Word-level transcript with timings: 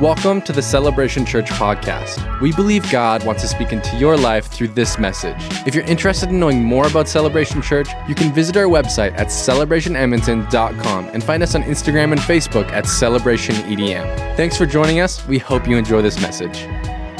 Welcome 0.00 0.42
to 0.42 0.52
the 0.52 0.62
Celebration 0.62 1.26
Church 1.26 1.46
podcast. 1.46 2.40
We 2.40 2.52
believe 2.52 2.88
God 2.88 3.26
wants 3.26 3.42
to 3.42 3.48
speak 3.48 3.72
into 3.72 3.96
your 3.96 4.16
life 4.16 4.46
through 4.46 4.68
this 4.68 4.96
message. 4.96 5.34
If 5.66 5.74
you're 5.74 5.82
interested 5.86 6.28
in 6.28 6.38
knowing 6.38 6.62
more 6.62 6.86
about 6.86 7.08
Celebration 7.08 7.60
Church, 7.60 7.88
you 8.06 8.14
can 8.14 8.32
visit 8.32 8.56
our 8.56 8.66
website 8.66 9.18
at 9.18 9.26
celebrationedmonton.com 9.26 11.06
and 11.06 11.24
find 11.24 11.42
us 11.42 11.56
on 11.56 11.64
Instagram 11.64 12.12
and 12.12 12.20
Facebook 12.20 12.70
at 12.70 12.84
celebrationedm. 12.84 14.36
Thanks 14.36 14.56
for 14.56 14.66
joining 14.66 15.00
us. 15.00 15.26
We 15.26 15.40
hope 15.40 15.66
you 15.66 15.76
enjoy 15.76 16.00
this 16.00 16.22
message. 16.22 16.58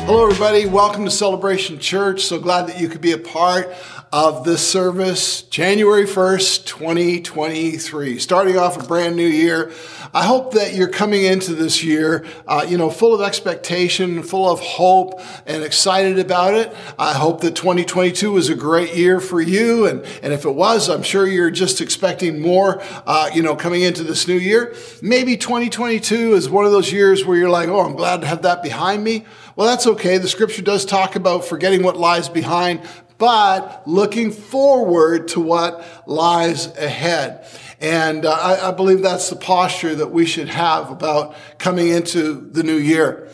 Hello, 0.07 0.25
everybody. 0.25 0.67
Welcome 0.67 1.05
to 1.05 1.11
Celebration 1.11 1.81
Church. 1.81 2.23
So 2.27 2.39
glad 2.39 2.69
that 2.69 2.79
you 2.79 2.89
could 2.89 3.01
be 3.01 3.11
a 3.11 3.19
part 3.19 3.75
of 4.13 4.45
this 4.45 4.67
service, 4.67 5.43
January 5.43 6.05
1st, 6.05 6.65
2023. 6.65 8.19
Starting 8.19 8.57
off 8.57 8.83
a 8.83 8.87
brand 8.87 9.17
new 9.17 9.27
year. 9.27 9.71
I 10.15 10.25
hope 10.25 10.55
that 10.55 10.73
you're 10.73 10.89
coming 10.89 11.25
into 11.25 11.55
this 11.55 11.85
year, 11.85 12.25
uh, 12.47 12.65
you 12.67 12.79
know, 12.79 12.89
full 12.89 13.15
of 13.15 13.21
expectation, 13.21 14.23
full 14.23 14.51
of 14.51 14.61
hope, 14.61 15.21
and 15.45 15.63
excited 15.63 16.19
about 16.19 16.55
it. 16.55 16.75
I 16.99 17.13
hope 17.13 17.43
that 17.43 17.55
2022 17.55 18.33
was 18.33 18.49
a 18.49 18.55
great 18.55 18.95
year 18.95 19.21
for 19.21 19.43
you. 19.43 19.87
And, 19.87 20.03
and 20.23 20.33
if 20.33 20.47
it 20.47 20.55
was, 20.55 20.89
I'm 20.89 21.03
sure 21.03 21.27
you're 21.27 21.51
just 21.51 21.83
expecting 21.83 22.41
more, 22.41 22.83
uh, 23.07 23.29
you 23.35 23.43
know, 23.43 23.55
coming 23.55 23.83
into 23.83 24.03
this 24.03 24.27
new 24.27 24.39
year. 24.39 24.75
Maybe 25.03 25.37
2022 25.37 26.33
is 26.33 26.49
one 26.49 26.65
of 26.65 26.73
those 26.73 26.91
years 26.91 27.27
where 27.27 27.37
you're 27.37 27.51
like, 27.51 27.69
oh, 27.69 27.81
I'm 27.81 27.95
glad 27.95 28.23
to 28.23 28.27
have 28.27 28.43
that 28.43 28.63
behind 28.63 29.05
me. 29.05 29.27
Well, 29.57 29.67
that's 29.67 29.87
okay. 29.87 30.17
The 30.17 30.29
scripture 30.29 30.63
does 30.63 30.87
talk 30.87 31.17
about 31.17 31.45
forgetting 31.45 31.83
what 31.83 31.97
lies 31.97 32.29
behind, 32.29 32.81
but 33.19 33.83
looking 33.87 34.31
forward 34.31 35.29
to 35.29 35.41
what 35.41 35.85
lies 36.07 36.67
ahead. 36.77 37.47
And 37.81 38.25
uh, 38.25 38.31
I, 38.33 38.69
I 38.69 38.71
believe 38.73 39.03
that's 39.03 39.29
the 39.31 39.37
posture 39.37 39.95
that 39.97 40.11
we 40.11 40.27
should 40.27 40.49
have 40.49 40.91
about 40.91 41.37
coming 41.59 41.89
into 41.89 42.35
the 42.35 42.63
new 42.63 42.77
year. 42.77 43.29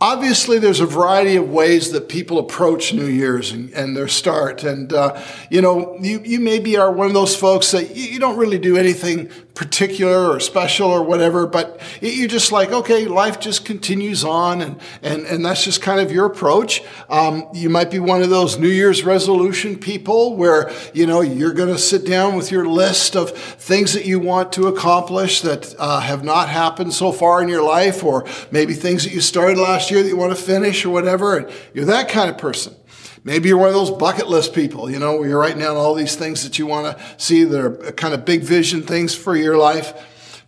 Obviously, 0.00 0.58
there's 0.58 0.80
a 0.80 0.86
variety 0.86 1.36
of 1.36 1.48
ways 1.48 1.92
that 1.92 2.08
people 2.08 2.38
approach 2.38 2.92
New 2.92 3.06
Year's 3.06 3.52
and, 3.52 3.70
and 3.72 3.96
their 3.96 4.08
start. 4.08 4.64
And, 4.64 4.92
uh, 4.92 5.20
you 5.50 5.62
know, 5.62 5.96
you, 6.00 6.20
you 6.24 6.40
maybe 6.40 6.76
are 6.76 6.90
one 6.90 7.06
of 7.06 7.14
those 7.14 7.36
folks 7.36 7.70
that 7.70 7.96
you, 7.96 8.02
you 8.04 8.18
don't 8.18 8.36
really 8.36 8.58
do 8.58 8.76
anything 8.76 9.30
particular 9.54 10.30
or 10.30 10.40
special 10.40 10.90
or 10.90 11.02
whatever, 11.02 11.46
but 11.46 11.80
you're 12.00 12.26
just 12.26 12.50
like, 12.50 12.70
okay, 12.70 13.06
life 13.06 13.38
just 13.38 13.64
continues 13.64 14.24
on 14.24 14.60
and, 14.60 14.80
and, 15.00 15.24
and 15.26 15.44
that's 15.44 15.64
just 15.64 15.80
kind 15.80 16.00
of 16.00 16.10
your 16.10 16.26
approach. 16.26 16.82
Um, 17.08 17.48
you 17.54 17.70
might 17.70 17.88
be 17.88 18.00
one 18.00 18.20
of 18.20 18.30
those 18.30 18.58
New 18.58 18.68
Year's 18.68 19.04
resolution 19.04 19.78
people 19.78 20.36
where, 20.36 20.72
you 20.92 21.06
know, 21.06 21.20
you're 21.20 21.52
going 21.52 21.68
to 21.68 21.78
sit 21.78 22.04
down 22.04 22.34
with 22.34 22.50
your 22.50 22.66
list 22.66 23.14
of 23.14 23.30
things 23.30 23.92
that 23.92 24.04
you 24.04 24.18
want 24.18 24.52
to 24.54 24.66
accomplish 24.66 25.42
that 25.42 25.72
uh, 25.78 26.00
have 26.00 26.24
not 26.24 26.48
happened 26.48 26.92
so 26.92 27.12
far 27.12 27.40
in 27.40 27.48
your 27.48 27.62
life 27.62 28.02
or 28.02 28.26
maybe 28.50 28.74
things 28.74 29.04
that 29.04 29.12
you 29.12 29.20
started 29.20 29.56
last 29.56 29.88
year 29.88 30.02
that 30.02 30.08
you 30.08 30.16
want 30.16 30.36
to 30.36 30.42
finish 30.42 30.84
or 30.84 30.90
whatever. 30.90 31.36
And 31.36 31.52
you're 31.72 31.84
that 31.84 32.08
kind 32.08 32.28
of 32.28 32.38
person. 32.38 32.74
Maybe 33.24 33.48
you're 33.48 33.58
one 33.58 33.68
of 33.68 33.74
those 33.74 33.90
bucket 33.90 34.28
list 34.28 34.52
people, 34.52 34.90
you 34.90 34.98
know, 34.98 35.16
where 35.16 35.26
you're 35.26 35.40
writing 35.40 35.60
down 35.60 35.76
all 35.76 35.94
these 35.94 36.14
things 36.14 36.44
that 36.44 36.58
you 36.58 36.66
want 36.66 36.96
to 36.96 37.04
see 37.16 37.44
that 37.44 37.58
are 37.58 37.92
kind 37.92 38.12
of 38.12 38.26
big 38.26 38.42
vision 38.42 38.82
things 38.82 39.14
for 39.14 39.34
your 39.34 39.56
life. 39.56 39.94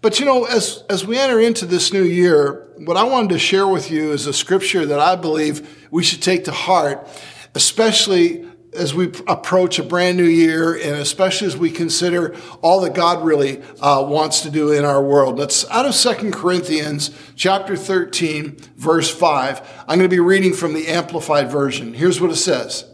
But 0.02 0.20
you 0.20 0.26
know, 0.26 0.44
as, 0.44 0.84
as 0.90 1.06
we 1.06 1.18
enter 1.18 1.40
into 1.40 1.64
this 1.64 1.90
new 1.92 2.02
year, 2.02 2.68
what 2.76 2.98
I 2.98 3.04
wanted 3.04 3.30
to 3.30 3.38
share 3.38 3.66
with 3.66 3.90
you 3.90 4.12
is 4.12 4.26
a 4.26 4.32
scripture 4.32 4.84
that 4.84 5.00
I 5.00 5.16
believe 5.16 5.88
we 5.90 6.04
should 6.04 6.22
take 6.22 6.44
to 6.44 6.52
heart, 6.52 7.08
especially 7.54 8.46
as 8.76 8.94
we 8.94 9.12
approach 9.26 9.78
a 9.78 9.82
brand 9.82 10.16
new 10.16 10.24
year 10.24 10.74
and 10.74 10.96
especially 10.96 11.46
as 11.46 11.56
we 11.56 11.70
consider 11.70 12.36
all 12.62 12.80
that 12.82 12.94
God 12.94 13.24
really 13.24 13.62
uh, 13.80 14.02
wants 14.02 14.42
to 14.42 14.50
do 14.50 14.72
in 14.72 14.84
our 14.84 15.02
world. 15.02 15.38
That's 15.38 15.68
out 15.70 15.86
of 15.86 15.94
Second 15.94 16.32
Corinthians 16.32 17.10
chapter 17.34 17.76
13, 17.76 18.56
verse 18.76 19.10
5. 19.10 19.84
I'm 19.88 19.98
going 19.98 20.08
to 20.08 20.14
be 20.14 20.20
reading 20.20 20.52
from 20.52 20.74
the 20.74 20.88
Amplified 20.88 21.50
Version. 21.50 21.94
Here's 21.94 22.20
what 22.20 22.30
it 22.30 22.36
says. 22.36 22.84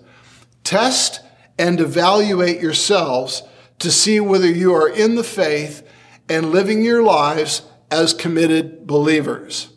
Test 0.65 1.21
and 1.59 1.81
evaluate 1.81 2.61
yourselves 2.61 3.43
to 3.81 3.91
see 3.91 4.21
whether 4.21 4.51
you 4.51 4.73
are 4.75 4.89
in 4.89 5.17
the 5.17 5.25
faith 5.25 5.89
and 6.29 6.51
living 6.51 6.83
your 6.83 7.03
lives 7.03 7.63
as 7.91 8.15
committed 8.15 8.87
believers. 8.87 9.73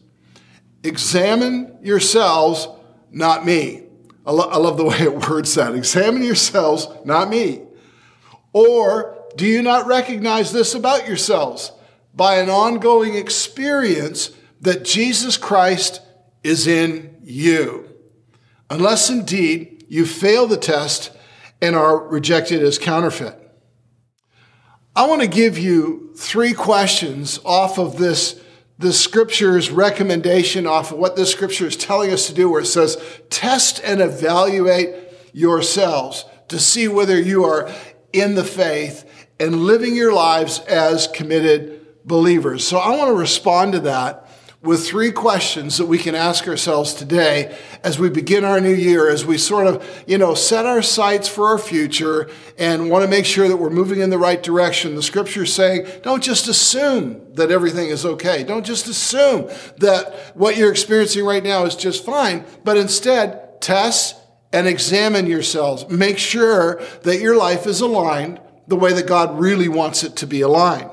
Examine 0.84 1.78
yourselves, 1.82 2.68
not 3.12 3.46
me. 3.46 3.84
I, 4.25 4.31
lo- 4.31 4.50
I 4.50 4.58
love 4.58 4.78
the 4.78 4.86
way 4.86 5.00
it 5.00 5.30
words 5.30 5.53
that. 5.56 5.75
Examine 5.75 6.24
yourselves, 6.24 6.88
not 7.03 7.30
me. 7.30 7.62
Or 8.53 9.18
do 9.36 9.46
you 9.46 9.62
not 9.62 9.88
recognize 9.88 10.52
this 10.52 10.74
about 10.74 11.08
yourselves 11.08 11.72
by 12.13 12.38
an 12.38 12.50
ongoing 12.50 13.16
experience 13.16 14.31
that 14.62 14.85
Jesus 14.85 15.38
Christ 15.38 16.02
is 16.44 16.66
in 16.66 17.18
you? 17.24 17.90
Unless 18.69 19.09
indeed 19.09 19.85
you 19.90 20.06
fail 20.06 20.47
the 20.47 20.58
test 20.58 21.12
and 21.62 21.75
are 21.75 22.08
rejected 22.08 22.62
as 22.64 22.78
counterfeit. 22.78 23.40
I 24.96 25.06
want 25.08 25.22
to 25.22 25.28
give 25.28 25.58
you 25.58 26.14
three 26.16 26.53
questions 26.53 27.40
off 27.44 27.78
of 27.78 27.97
this 27.97 28.41
the 28.78 28.91
scripture's 28.91 29.72
recommendation 29.72 30.68
off 30.68 30.91
of 30.91 30.97
what 30.97 31.16
this 31.16 31.31
scripture 31.31 31.68
is 31.68 31.78
telling 31.78 32.12
us 32.12 32.28
to 32.28 32.34
do, 32.34 32.50
where 32.50 32.62
it 32.62 32.66
says, 32.66 32.97
test 33.30 33.80
and 33.84 34.02
evaluate 34.02 34.94
yourselves 35.34 36.25
to 36.50 36.59
see 36.59 36.88
whether 36.88 37.19
you 37.19 37.46
are 37.46 37.72
in 38.12 38.35
the 38.35 38.44
faith 38.44 39.30
and 39.40 39.64
living 39.64 39.96
your 39.96 40.14
lives 40.14 40.59
as 40.59 41.08
committed 41.08 41.85
believers. 42.06 42.68
So 42.68 42.78
I 42.78 42.96
want 42.96 43.09
to 43.09 43.16
respond 43.16 43.74
to 43.74 43.80
that 43.81 44.25
with 44.66 44.86
three 44.86 45.12
questions 45.12 45.78
that 45.78 45.86
we 45.86 45.98
can 45.98 46.16
ask 46.16 46.48
ourselves 46.48 46.94
today 46.94 47.56
as 47.84 48.00
we 48.00 48.09
begin 48.09 48.44
our 48.44 48.59
new 48.59 48.74
year, 48.74 49.09
as 49.09 49.26
we 49.26 49.38
sort 49.38 49.68
of, 49.68 50.03
you 50.08 50.18
know, 50.18 50.34
set 50.34 50.66
our 50.66 50.81
sights 50.81 51.28
for 51.28 51.48
our 51.48 51.58
future 51.58 52.30
and 52.58 52.90
want 52.90 53.03
to 53.03 53.09
make 53.09 53.26
sure 53.26 53.48
that 53.48 53.58
we're 53.58 53.70
moving 53.70 54.00
in 54.00 54.09
the 54.09 54.18
right 54.18 54.42
direction. 54.42 54.96
The 54.96 55.03
scripture 55.03 55.44
is 55.44 55.53
saying, 55.53 55.86
don't 56.02 56.24
just 56.24 56.48
assume 56.48 57.34
that 57.36 57.52
everything 57.52 57.90
is 57.90 58.06
okay. 58.06 58.44
Don't 58.44 58.66
just 58.66 58.88
assume 58.88 59.50
that 59.78 60.36
what 60.36 60.58
you're 60.58 60.72
experiencing 60.72 61.26
right 61.26 61.44
now 61.44 61.66
is 61.66 61.76
just 61.76 62.03
fine, 62.03 62.44
but 62.64 62.78
instead 62.78 63.62
test 63.62 64.16
and 64.52 64.68
examine 64.68 65.28
yourselves. 65.28 65.88
Make 65.90 66.18
sure 66.18 66.82
that 67.03 67.20
your 67.20 67.36
life 67.36 67.68
is 67.68 67.82
aligned 67.82 68.40
the 68.68 68.76
way 68.76 68.94
that 68.94 69.06
God 69.06 69.40
really 69.40 69.68
wants 69.68 70.03
it 70.03 70.16
to 70.18 70.28
be 70.28 70.42
aligned. 70.42 70.90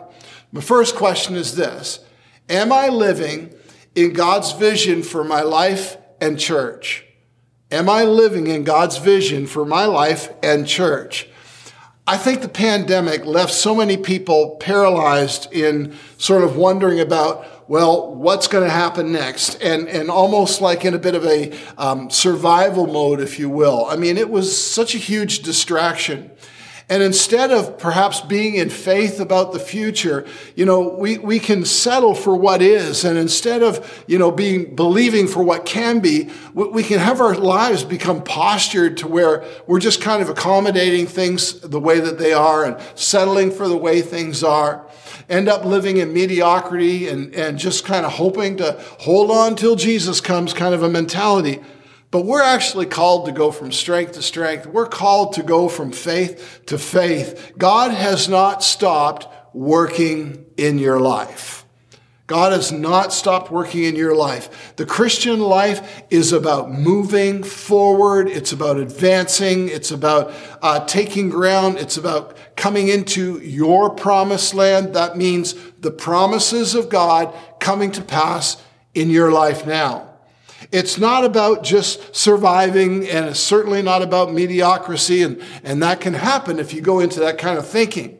My 0.50 0.60
first 0.60 0.94
question 0.94 1.36
is 1.36 1.56
this. 1.56 2.00
Am 2.48 2.70
I 2.72 2.88
living 2.88 3.54
in 3.94 4.12
God's 4.12 4.52
vision 4.52 5.02
for 5.02 5.24
my 5.24 5.42
life 5.42 5.96
and 6.20 6.38
church? 6.38 7.04
Am 7.70 7.88
I 7.88 8.04
living 8.04 8.48
in 8.48 8.64
God's 8.64 8.98
vision 8.98 9.46
for 9.46 9.64
my 9.64 9.86
life 9.86 10.28
and 10.42 10.66
church? 10.66 11.28
I 12.06 12.16
think 12.16 12.42
the 12.42 12.48
pandemic 12.48 13.24
left 13.24 13.52
so 13.52 13.76
many 13.76 13.96
people 13.96 14.56
paralyzed 14.56 15.52
in 15.52 15.94
sort 16.18 16.42
of 16.42 16.56
wondering 16.56 16.98
about, 16.98 17.70
well, 17.70 18.12
what's 18.14 18.48
going 18.48 18.64
to 18.64 18.70
happen 18.70 19.12
next? 19.12 19.54
And, 19.62 19.88
and 19.88 20.10
almost 20.10 20.60
like 20.60 20.84
in 20.84 20.94
a 20.94 20.98
bit 20.98 21.14
of 21.14 21.24
a 21.24 21.56
um, 21.78 22.10
survival 22.10 22.88
mode, 22.88 23.20
if 23.20 23.38
you 23.38 23.48
will. 23.48 23.86
I 23.86 23.94
mean, 23.94 24.18
it 24.18 24.30
was 24.30 24.60
such 24.60 24.96
a 24.96 24.98
huge 24.98 25.42
distraction. 25.42 26.31
And 26.88 27.02
instead 27.02 27.50
of 27.50 27.78
perhaps 27.78 28.20
being 28.20 28.54
in 28.54 28.68
faith 28.68 29.20
about 29.20 29.52
the 29.52 29.58
future, 29.58 30.26
you 30.56 30.64
know, 30.64 30.80
we, 30.80 31.18
we 31.18 31.38
can 31.38 31.64
settle 31.64 32.14
for 32.14 32.36
what 32.36 32.60
is. 32.60 33.04
And 33.04 33.18
instead 33.18 33.62
of, 33.62 34.04
you 34.06 34.18
know, 34.18 34.30
being 34.30 34.74
believing 34.74 35.26
for 35.26 35.42
what 35.42 35.64
can 35.64 36.00
be, 36.00 36.30
we 36.54 36.82
can 36.82 36.98
have 36.98 37.20
our 37.20 37.34
lives 37.34 37.84
become 37.84 38.22
postured 38.22 38.96
to 38.98 39.08
where 39.08 39.44
we're 39.66 39.80
just 39.80 40.02
kind 40.02 40.22
of 40.22 40.28
accommodating 40.28 41.06
things 41.06 41.60
the 41.60 41.80
way 41.80 42.00
that 42.00 42.18
they 42.18 42.32
are 42.32 42.64
and 42.64 42.76
settling 42.94 43.50
for 43.50 43.68
the 43.68 43.76
way 43.76 44.02
things 44.02 44.42
are. 44.42 44.86
End 45.28 45.48
up 45.48 45.64
living 45.64 45.98
in 45.98 46.12
mediocrity 46.12 47.08
and, 47.08 47.34
and 47.34 47.58
just 47.58 47.84
kind 47.84 48.04
of 48.04 48.12
hoping 48.12 48.56
to 48.58 48.72
hold 48.98 49.30
on 49.30 49.56
till 49.56 49.76
Jesus 49.76 50.20
comes 50.20 50.52
kind 50.52 50.74
of 50.74 50.82
a 50.82 50.88
mentality. 50.88 51.60
But 52.12 52.26
we're 52.26 52.42
actually 52.42 52.84
called 52.84 53.24
to 53.24 53.32
go 53.32 53.50
from 53.50 53.72
strength 53.72 54.12
to 54.12 54.22
strength. 54.22 54.66
We're 54.66 54.86
called 54.86 55.32
to 55.32 55.42
go 55.42 55.70
from 55.70 55.92
faith 55.92 56.60
to 56.66 56.76
faith. 56.76 57.54
God 57.56 57.90
has 57.90 58.28
not 58.28 58.62
stopped 58.62 59.26
working 59.54 60.44
in 60.58 60.78
your 60.78 61.00
life. 61.00 61.64
God 62.26 62.52
has 62.52 62.70
not 62.70 63.14
stopped 63.14 63.50
working 63.50 63.84
in 63.84 63.96
your 63.96 64.14
life. 64.14 64.74
The 64.76 64.84
Christian 64.84 65.40
life 65.40 66.02
is 66.10 66.32
about 66.32 66.70
moving 66.70 67.42
forward. 67.42 68.28
It's 68.28 68.52
about 68.52 68.76
advancing. 68.76 69.70
It's 69.70 69.90
about 69.90 70.34
uh, 70.60 70.84
taking 70.84 71.30
ground. 71.30 71.78
It's 71.78 71.96
about 71.96 72.36
coming 72.56 72.88
into 72.88 73.38
your 73.38 73.88
promised 73.88 74.52
land. 74.52 74.94
That 74.94 75.16
means 75.16 75.54
the 75.80 75.90
promises 75.90 76.74
of 76.74 76.90
God 76.90 77.34
coming 77.58 77.90
to 77.92 78.02
pass 78.02 78.62
in 78.94 79.08
your 79.08 79.32
life 79.32 79.66
now. 79.66 80.11
It's 80.72 80.98
not 80.98 81.24
about 81.24 81.62
just 81.62 82.16
surviving, 82.16 83.06
and 83.08 83.26
it's 83.26 83.40
certainly 83.40 83.82
not 83.82 84.00
about 84.00 84.32
mediocrity, 84.32 85.22
and, 85.22 85.40
and 85.62 85.82
that 85.82 86.00
can 86.00 86.14
happen 86.14 86.58
if 86.58 86.72
you 86.72 86.80
go 86.80 86.98
into 86.98 87.20
that 87.20 87.38
kind 87.38 87.58
of 87.58 87.66
thinking. 87.66 88.18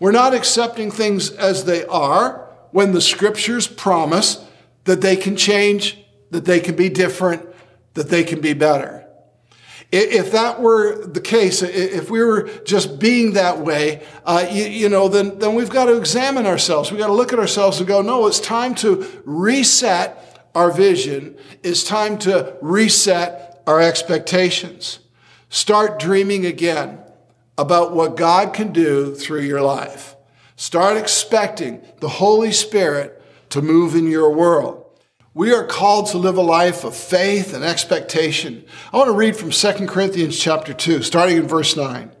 We're 0.00 0.10
not 0.12 0.34
accepting 0.34 0.90
things 0.90 1.30
as 1.30 1.64
they 1.64 1.86
are 1.86 2.48
when 2.72 2.92
the 2.92 3.00
scriptures 3.00 3.68
promise 3.68 4.44
that 4.84 5.00
they 5.00 5.14
can 5.14 5.36
change 5.36 6.02
that 6.32 6.46
they 6.46 6.58
can 6.60 6.74
be 6.74 6.88
different, 6.88 7.46
that 7.94 8.08
they 8.08 8.24
can 8.24 8.40
be 8.40 8.54
better. 8.54 9.06
If 9.92 10.32
that 10.32 10.60
were 10.62 11.06
the 11.06 11.20
case, 11.20 11.62
if 11.62 12.10
we 12.10 12.24
were 12.24 12.48
just 12.64 12.98
being 12.98 13.34
that 13.34 13.58
way, 13.58 14.02
uh, 14.24 14.46
you, 14.50 14.64
you, 14.64 14.88
know, 14.88 15.08
then, 15.08 15.38
then 15.38 15.54
we've 15.54 15.68
got 15.68 15.84
to 15.84 15.98
examine 15.98 16.46
ourselves. 16.46 16.90
We've 16.90 16.98
got 16.98 17.08
to 17.08 17.12
look 17.12 17.34
at 17.34 17.38
ourselves 17.38 17.78
and 17.78 17.86
go, 17.86 18.00
no, 18.00 18.26
it's 18.26 18.40
time 18.40 18.74
to 18.76 19.06
reset 19.26 20.31
our 20.54 20.70
vision. 20.70 21.36
It's 21.62 21.84
time 21.84 22.18
to 22.18 22.56
reset 22.60 23.62
our 23.66 23.80
expectations. 23.80 24.98
Start 25.48 25.98
dreaming 25.98 26.46
again 26.46 26.98
about 27.58 27.92
what 27.92 28.16
God 28.16 28.54
can 28.54 28.72
do 28.72 29.14
through 29.14 29.42
your 29.42 29.60
life. 29.60 30.16
Start 30.56 30.96
expecting 30.96 31.82
the 32.00 32.08
Holy 32.08 32.52
Spirit 32.52 33.22
to 33.50 33.62
move 33.62 33.94
in 33.94 34.06
your 34.06 34.32
world. 34.32 34.78
We 35.34 35.52
are 35.52 35.66
called 35.66 36.08
to 36.08 36.18
live 36.18 36.36
a 36.36 36.42
life 36.42 36.84
of 36.84 36.94
faith 36.94 37.54
and 37.54 37.64
expectation. 37.64 38.64
I 38.92 38.98
want 38.98 39.08
to 39.08 39.14
read 39.14 39.36
from 39.36 39.50
2 39.50 39.86
Corinthians 39.86 40.38
chapter 40.38 40.74
2, 40.74 41.02
starting 41.02 41.38
in 41.38 41.48
verse 41.48 41.74
9. 41.74 42.12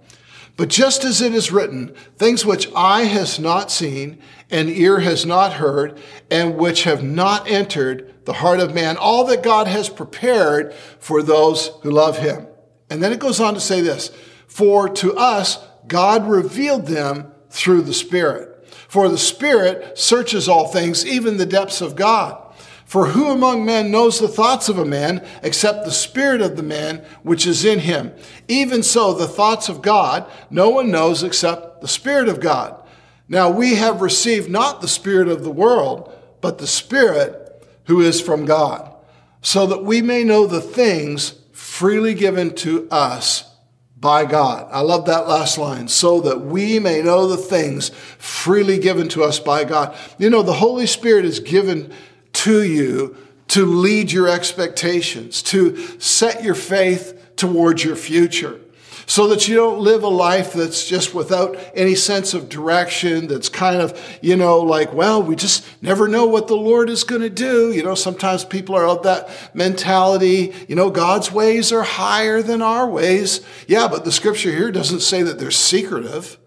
But 0.56 0.68
just 0.68 1.04
as 1.04 1.20
it 1.20 1.34
is 1.34 1.52
written, 1.52 1.94
things 2.16 2.44
which 2.44 2.70
eye 2.74 3.04
has 3.04 3.38
not 3.38 3.70
seen 3.70 4.18
and 4.50 4.68
ear 4.68 5.00
has 5.00 5.24
not 5.24 5.54
heard 5.54 5.98
and 6.30 6.56
which 6.56 6.84
have 6.84 7.02
not 7.02 7.50
entered 7.50 8.11
the 8.24 8.34
heart 8.34 8.60
of 8.60 8.74
man, 8.74 8.96
all 8.96 9.24
that 9.26 9.42
God 9.42 9.66
has 9.66 9.88
prepared 9.88 10.74
for 10.98 11.22
those 11.22 11.68
who 11.82 11.90
love 11.90 12.18
him. 12.18 12.46
And 12.90 13.02
then 13.02 13.12
it 13.12 13.20
goes 13.20 13.40
on 13.40 13.54
to 13.54 13.60
say 13.60 13.80
this, 13.80 14.10
for 14.46 14.88
to 14.88 15.16
us, 15.16 15.58
God 15.86 16.28
revealed 16.28 16.86
them 16.86 17.32
through 17.50 17.82
the 17.82 17.94
Spirit. 17.94 18.48
For 18.88 19.08
the 19.08 19.18
Spirit 19.18 19.98
searches 19.98 20.48
all 20.48 20.68
things, 20.68 21.06
even 21.06 21.36
the 21.36 21.46
depths 21.46 21.80
of 21.80 21.96
God. 21.96 22.38
For 22.92 23.06
who 23.06 23.30
among 23.30 23.64
men 23.64 23.90
knows 23.90 24.20
the 24.20 24.28
thoughts 24.28 24.68
of 24.68 24.76
a 24.76 24.84
man 24.84 25.26
except 25.42 25.86
the 25.86 25.90
spirit 25.90 26.42
of 26.42 26.58
the 26.58 26.62
man 26.62 27.02
which 27.22 27.46
is 27.46 27.64
in 27.64 27.78
him? 27.78 28.12
Even 28.48 28.82
so, 28.82 29.14
the 29.14 29.26
thoughts 29.26 29.70
of 29.70 29.80
God 29.80 30.30
no 30.50 30.68
one 30.68 30.90
knows 30.90 31.22
except 31.22 31.80
the 31.80 31.88
spirit 31.88 32.28
of 32.28 32.38
God. 32.38 32.78
Now 33.30 33.48
we 33.48 33.76
have 33.76 34.02
received 34.02 34.50
not 34.50 34.82
the 34.82 34.88
spirit 34.88 35.28
of 35.28 35.42
the 35.42 35.50
world, 35.50 36.12
but 36.42 36.58
the 36.58 36.66
spirit 36.66 37.41
who 37.84 38.00
is 38.00 38.20
from 38.20 38.44
God, 38.44 38.94
so 39.40 39.66
that 39.66 39.84
we 39.84 40.02
may 40.02 40.24
know 40.24 40.46
the 40.46 40.60
things 40.60 41.34
freely 41.52 42.14
given 42.14 42.54
to 42.54 42.88
us 42.90 43.48
by 43.96 44.24
God. 44.24 44.68
I 44.70 44.80
love 44.80 45.06
that 45.06 45.28
last 45.28 45.58
line. 45.58 45.88
So 45.88 46.20
that 46.20 46.40
we 46.40 46.78
may 46.78 47.02
know 47.02 47.28
the 47.28 47.36
things 47.36 47.90
freely 48.18 48.78
given 48.78 49.08
to 49.10 49.22
us 49.22 49.38
by 49.38 49.64
God. 49.64 49.96
You 50.18 50.28
know, 50.28 50.42
the 50.42 50.54
Holy 50.54 50.86
Spirit 50.86 51.24
is 51.24 51.38
given 51.38 51.92
to 52.32 52.62
you 52.62 53.16
to 53.48 53.64
lead 53.64 54.10
your 54.10 54.28
expectations, 54.28 55.42
to 55.42 55.76
set 56.00 56.42
your 56.42 56.54
faith 56.54 57.36
towards 57.36 57.84
your 57.84 57.96
future 57.96 58.60
so 59.06 59.26
that 59.28 59.48
you 59.48 59.56
don't 59.56 59.80
live 59.80 60.02
a 60.02 60.08
life 60.08 60.52
that's 60.52 60.86
just 60.86 61.14
without 61.14 61.56
any 61.74 61.94
sense 61.94 62.34
of 62.34 62.48
direction, 62.48 63.26
that's 63.26 63.48
kind 63.48 63.80
of, 63.80 64.18
you 64.20 64.36
know, 64.36 64.60
like, 64.60 64.92
well, 64.92 65.22
we 65.22 65.36
just 65.36 65.66
never 65.82 66.08
know 66.08 66.26
what 66.26 66.48
the 66.48 66.56
Lord 66.56 66.88
is 66.88 67.04
going 67.04 67.22
to 67.22 67.30
do. 67.30 67.72
You 67.72 67.82
know, 67.82 67.94
sometimes 67.94 68.44
people 68.44 68.74
are 68.74 68.86
of 68.86 69.02
that 69.02 69.28
mentality, 69.54 70.54
you 70.68 70.76
know, 70.76 70.90
God's 70.90 71.32
ways 71.32 71.72
are 71.72 71.82
higher 71.82 72.42
than 72.42 72.62
our 72.62 72.88
ways. 72.88 73.40
Yeah, 73.66 73.88
but 73.88 74.04
the 74.04 74.12
scripture 74.12 74.50
here 74.50 74.70
doesn't 74.70 75.00
say 75.00 75.22
that 75.22 75.38
they're 75.38 75.50
secretive. 75.50 76.38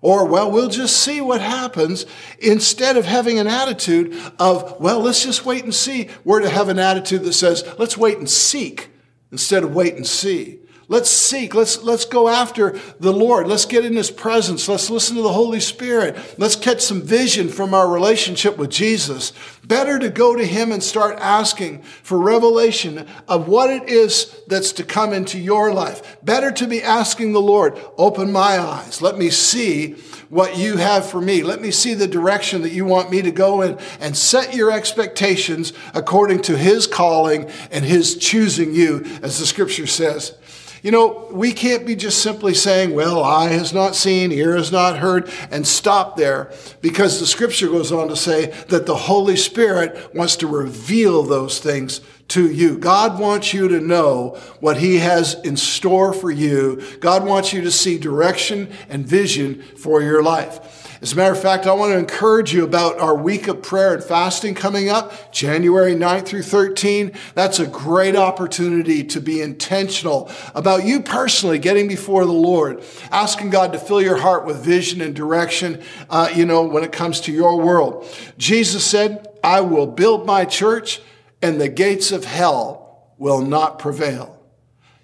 Or, 0.00 0.26
well, 0.26 0.50
we'll 0.50 0.68
just 0.68 0.96
see 0.96 1.20
what 1.20 1.40
happens 1.40 2.06
instead 2.40 2.96
of 2.96 3.06
having 3.06 3.38
an 3.38 3.46
attitude 3.46 4.20
of, 4.40 4.80
well, 4.80 4.98
let's 4.98 5.22
just 5.22 5.46
wait 5.46 5.62
and 5.62 5.72
see. 5.72 6.08
We're 6.24 6.40
to 6.40 6.48
have 6.48 6.68
an 6.68 6.80
attitude 6.80 7.22
that 7.22 7.34
says, 7.34 7.64
let's 7.78 7.96
wait 7.96 8.18
and 8.18 8.28
seek 8.28 8.90
instead 9.30 9.62
of 9.62 9.72
wait 9.72 9.94
and 9.94 10.04
see. 10.04 10.58
Let's 10.88 11.10
seek. 11.10 11.54
Let's, 11.54 11.82
let's 11.82 12.04
go 12.04 12.28
after 12.28 12.78
the 13.00 13.12
Lord. 13.12 13.46
Let's 13.46 13.64
get 13.64 13.84
in 13.84 13.96
His 13.96 14.10
presence. 14.10 14.68
Let's 14.68 14.90
listen 14.90 15.16
to 15.16 15.22
the 15.22 15.32
Holy 15.32 15.60
Spirit. 15.60 16.16
Let's 16.38 16.56
catch 16.56 16.80
some 16.80 17.02
vision 17.02 17.48
from 17.48 17.72
our 17.72 17.88
relationship 17.88 18.58
with 18.58 18.70
Jesus. 18.70 19.32
Better 19.64 19.98
to 19.98 20.10
go 20.10 20.36
to 20.36 20.44
Him 20.44 20.72
and 20.72 20.82
start 20.82 21.18
asking 21.20 21.82
for 21.82 22.18
revelation 22.18 23.06
of 23.28 23.48
what 23.48 23.70
it 23.70 23.88
is 23.88 24.36
that's 24.48 24.72
to 24.72 24.84
come 24.84 25.12
into 25.12 25.38
your 25.38 25.72
life. 25.72 26.18
Better 26.22 26.50
to 26.52 26.66
be 26.66 26.82
asking 26.82 27.32
the 27.32 27.40
Lord, 27.40 27.78
open 27.96 28.32
my 28.32 28.58
eyes. 28.58 29.00
Let 29.00 29.16
me 29.16 29.30
see 29.30 29.96
what 30.28 30.56
you 30.56 30.78
have 30.78 31.06
for 31.06 31.20
me. 31.20 31.42
Let 31.42 31.60
me 31.60 31.70
see 31.70 31.94
the 31.94 32.08
direction 32.08 32.62
that 32.62 32.72
you 32.72 32.84
want 32.84 33.10
me 33.10 33.22
to 33.22 33.30
go 33.30 33.62
in 33.62 33.78
and 34.00 34.16
set 34.16 34.54
your 34.54 34.72
expectations 34.72 35.72
according 35.94 36.42
to 36.42 36.56
His 36.56 36.86
calling 36.86 37.50
and 37.70 37.84
His 37.84 38.16
choosing 38.16 38.74
you, 38.74 39.04
as 39.22 39.38
the 39.38 39.46
scripture 39.46 39.86
says. 39.86 40.34
You 40.82 40.90
know, 40.90 41.28
we 41.30 41.52
can't 41.52 41.86
be 41.86 41.94
just 41.94 42.20
simply 42.20 42.54
saying, 42.54 42.92
well, 42.92 43.22
eye 43.22 43.50
has 43.50 43.72
not 43.72 43.94
seen, 43.94 44.32
ear 44.32 44.56
has 44.56 44.72
not 44.72 44.98
heard, 44.98 45.30
and 45.52 45.64
stop 45.64 46.16
there, 46.16 46.52
because 46.80 47.20
the 47.20 47.26
scripture 47.26 47.68
goes 47.68 47.92
on 47.92 48.08
to 48.08 48.16
say 48.16 48.46
that 48.68 48.86
the 48.86 48.96
Holy 48.96 49.36
Spirit 49.36 50.12
wants 50.12 50.34
to 50.36 50.48
reveal 50.48 51.22
those 51.22 51.60
things 51.60 52.00
to 52.28 52.50
you. 52.50 52.78
God 52.78 53.20
wants 53.20 53.54
you 53.54 53.68
to 53.68 53.80
know 53.80 54.36
what 54.58 54.78
He 54.78 54.96
has 54.96 55.34
in 55.44 55.56
store 55.56 56.12
for 56.12 56.32
you. 56.32 56.82
God 56.98 57.24
wants 57.24 57.52
you 57.52 57.60
to 57.60 57.70
see 57.70 57.96
direction 57.96 58.68
and 58.88 59.06
vision 59.06 59.62
for 59.76 60.02
your 60.02 60.20
life. 60.20 60.81
As 61.02 61.14
a 61.14 61.16
matter 61.16 61.32
of 61.32 61.42
fact, 61.42 61.66
I 61.66 61.72
want 61.72 61.90
to 61.92 61.98
encourage 61.98 62.54
you 62.54 62.62
about 62.62 63.00
our 63.00 63.16
week 63.16 63.48
of 63.48 63.60
prayer 63.60 63.92
and 63.92 64.04
fasting 64.04 64.54
coming 64.54 64.88
up, 64.88 65.32
January 65.32 65.96
9th 65.96 66.26
through 66.26 66.44
13. 66.44 67.10
That's 67.34 67.58
a 67.58 67.66
great 67.66 68.14
opportunity 68.14 69.02
to 69.02 69.20
be 69.20 69.40
intentional 69.40 70.30
about 70.54 70.84
you 70.84 71.00
personally 71.00 71.58
getting 71.58 71.88
before 71.88 72.24
the 72.24 72.30
Lord, 72.30 72.84
asking 73.10 73.50
God 73.50 73.72
to 73.72 73.80
fill 73.80 74.00
your 74.00 74.18
heart 74.18 74.46
with 74.46 74.64
vision 74.64 75.00
and 75.00 75.12
direction, 75.12 75.82
uh, 76.08 76.30
you 76.32 76.46
know, 76.46 76.62
when 76.62 76.84
it 76.84 76.92
comes 76.92 77.20
to 77.22 77.32
your 77.32 77.58
world. 77.58 78.06
Jesus 78.38 78.84
said, 78.84 79.26
I 79.42 79.60
will 79.60 79.88
build 79.88 80.24
my 80.24 80.44
church 80.44 81.00
and 81.42 81.60
the 81.60 81.68
gates 81.68 82.12
of 82.12 82.24
hell 82.24 83.12
will 83.18 83.40
not 83.40 83.80
prevail. 83.80 84.40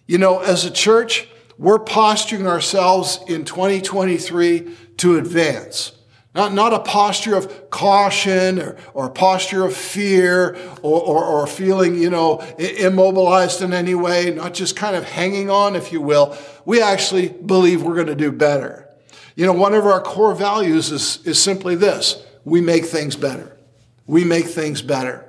You 0.06 0.18
know, 0.18 0.38
as 0.38 0.64
a 0.64 0.70
church, 0.70 1.26
we're 1.58 1.80
posturing 1.80 2.46
ourselves 2.46 3.18
in 3.26 3.44
2023 3.44 4.76
to 4.98 5.16
advance. 5.16 5.92
Not, 6.34 6.52
not 6.52 6.72
a 6.72 6.78
posture 6.78 7.34
of 7.36 7.70
caution 7.70 8.60
or, 8.60 8.76
or 8.94 9.06
a 9.06 9.10
posture 9.10 9.64
of 9.64 9.74
fear 9.74 10.56
or, 10.82 11.00
or, 11.00 11.24
or 11.24 11.46
feeling, 11.46 11.96
you 12.00 12.10
know, 12.10 12.38
immobilized 12.58 13.62
in 13.62 13.73
any 13.73 13.94
way, 13.94 14.30
not 14.30 14.54
just 14.54 14.76
kind 14.76 14.94
of 14.94 15.04
hanging 15.04 15.50
on, 15.50 15.75
if 15.75 15.90
you 15.90 16.00
will. 16.00 16.37
We 16.64 16.82
actually 16.82 17.28
believe 17.28 17.82
we're 17.82 17.94
going 17.94 18.06
to 18.08 18.14
do 18.14 18.30
better. 18.30 18.88
You 19.34 19.46
know, 19.46 19.52
one 19.52 19.75
of 19.75 19.87
our 19.87 20.00
core 20.00 20.34
values 20.34 20.92
is, 20.92 21.25
is 21.26 21.42
simply 21.42 21.75
this. 21.75 22.25
We 22.44 22.61
make 22.61 22.84
things 22.84 23.16
better. 23.16 23.56
We 24.06 24.25
make 24.25 24.46
things 24.46 24.82
better. 24.82 25.25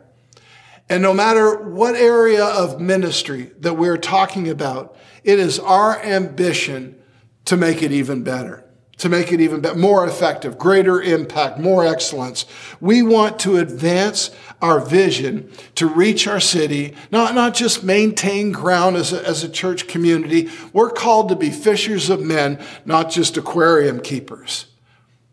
And 0.89 1.01
no 1.01 1.13
matter 1.13 1.55
what 1.55 1.95
area 1.95 2.43
of 2.43 2.81
ministry 2.81 3.51
that 3.59 3.75
we're 3.75 3.97
talking 3.97 4.49
about, 4.49 4.95
it 5.23 5.39
is 5.39 5.59
our 5.59 5.99
ambition 6.03 7.01
to 7.45 7.55
make 7.57 7.81
it 7.81 7.91
even 7.91 8.23
better 8.23 8.63
to 8.99 9.09
make 9.09 9.31
it 9.31 9.41
even 9.41 9.61
better, 9.61 9.77
more 9.77 10.05
effective, 10.05 10.57
greater 10.57 11.01
impact, 11.01 11.57
more 11.57 11.85
excellence. 11.85 12.45
We 12.79 13.01
want 13.01 13.39
to 13.39 13.57
advance 13.57 14.29
our 14.61 14.81
vision 14.81 15.49
to 15.75 15.87
reach 15.87 16.27
our 16.27 16.41
city, 16.41 16.93
not, 17.09 17.33
not 17.33 17.53
just 17.53 17.83
maintain 17.83 18.51
ground 18.51 18.97
as 18.97 19.13
a, 19.13 19.25
as 19.25 19.43
a 19.43 19.49
church 19.49 19.87
community. 19.87 20.49
We're 20.73 20.91
called 20.91 21.29
to 21.29 21.35
be 21.35 21.49
fishers 21.49 22.09
of 22.09 22.21
men, 22.21 22.61
not 22.85 23.09
just 23.09 23.37
aquarium 23.37 24.01
keepers. 24.01 24.65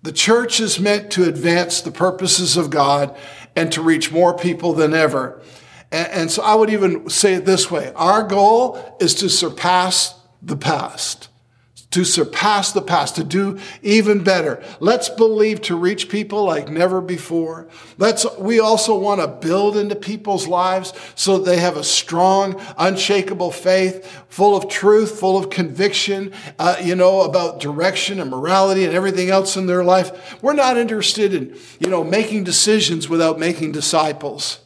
The 0.02 0.12
church 0.12 0.61
is 0.61 0.78
meant 0.78 1.11
to 1.12 1.25
advance 1.25 1.80
the 1.80 1.90
purposes 1.90 2.56
of 2.56 2.70
God 2.70 3.16
and 3.56 3.73
to 3.73 3.82
reach 3.82 4.12
more 4.12 4.38
people 4.38 4.75
than 4.75 4.94
ever. 4.94 5.42
And, 5.90 6.08
and 6.08 6.30
so 6.30 6.42
I 6.44 6.54
would 6.54 6.70
even 6.70 7.11
say 7.11 7.35
it 7.35 7.44
this 7.44 7.68
way. 7.68 7.92
Our 7.96 8.23
goal 8.23 8.96
is 9.00 9.16
to 9.16 9.28
surpass 9.28 10.14
the 10.40 10.56
past 10.56 11.30
to 11.93 12.05
surpass 12.05 12.73
the 12.73 12.83
past, 12.83 13.16
to 13.16 13.25
do 13.25 13.59
even 13.81 14.23
better. 14.23 14.62
Let's 14.81 15.09
believe 15.09 15.62
to 15.62 15.76
reach 15.76 16.09
people 16.09 16.45
like 16.45 16.69
never 16.69 17.00
before. 17.00 17.69
Let's, 17.97 18.26
we 18.38 18.59
also 18.59 18.99
want 18.99 19.21
to 19.21 19.28
build 19.28 19.76
into 19.76 19.95
people's 19.95 20.49
lives 20.49 20.93
so 21.14 21.38
that 21.38 21.45
they 21.45 21.59
have 21.59 21.76
a 21.76 21.85
strong, 21.85 22.61
unshakable 22.76 23.52
faith, 23.52 24.25
full 24.28 24.57
of 24.57 24.69
truth, 24.69 25.19
full 25.19 25.38
of 25.38 25.49
conviction, 25.49 26.33
uh, 26.59 26.76
you 26.83 26.97
know, 26.97 27.23
about 27.23 27.61
direction 27.61 28.21
and 28.21 28.31
morality 28.31 28.85
and 28.85 28.95
everything 28.95 29.31
else 29.31 29.57
in 29.57 29.66
their 29.66 29.85
life. 29.85 30.43
We're 30.43 30.55
not 30.55 30.76
interested 30.76 31.33
in, 31.33 31.57
you 31.78 31.88
know, 31.88 32.02
making 32.02 32.45
decisions 32.45 33.09
without 33.09 33.38
making 33.38 33.73
disciples. 33.73 34.61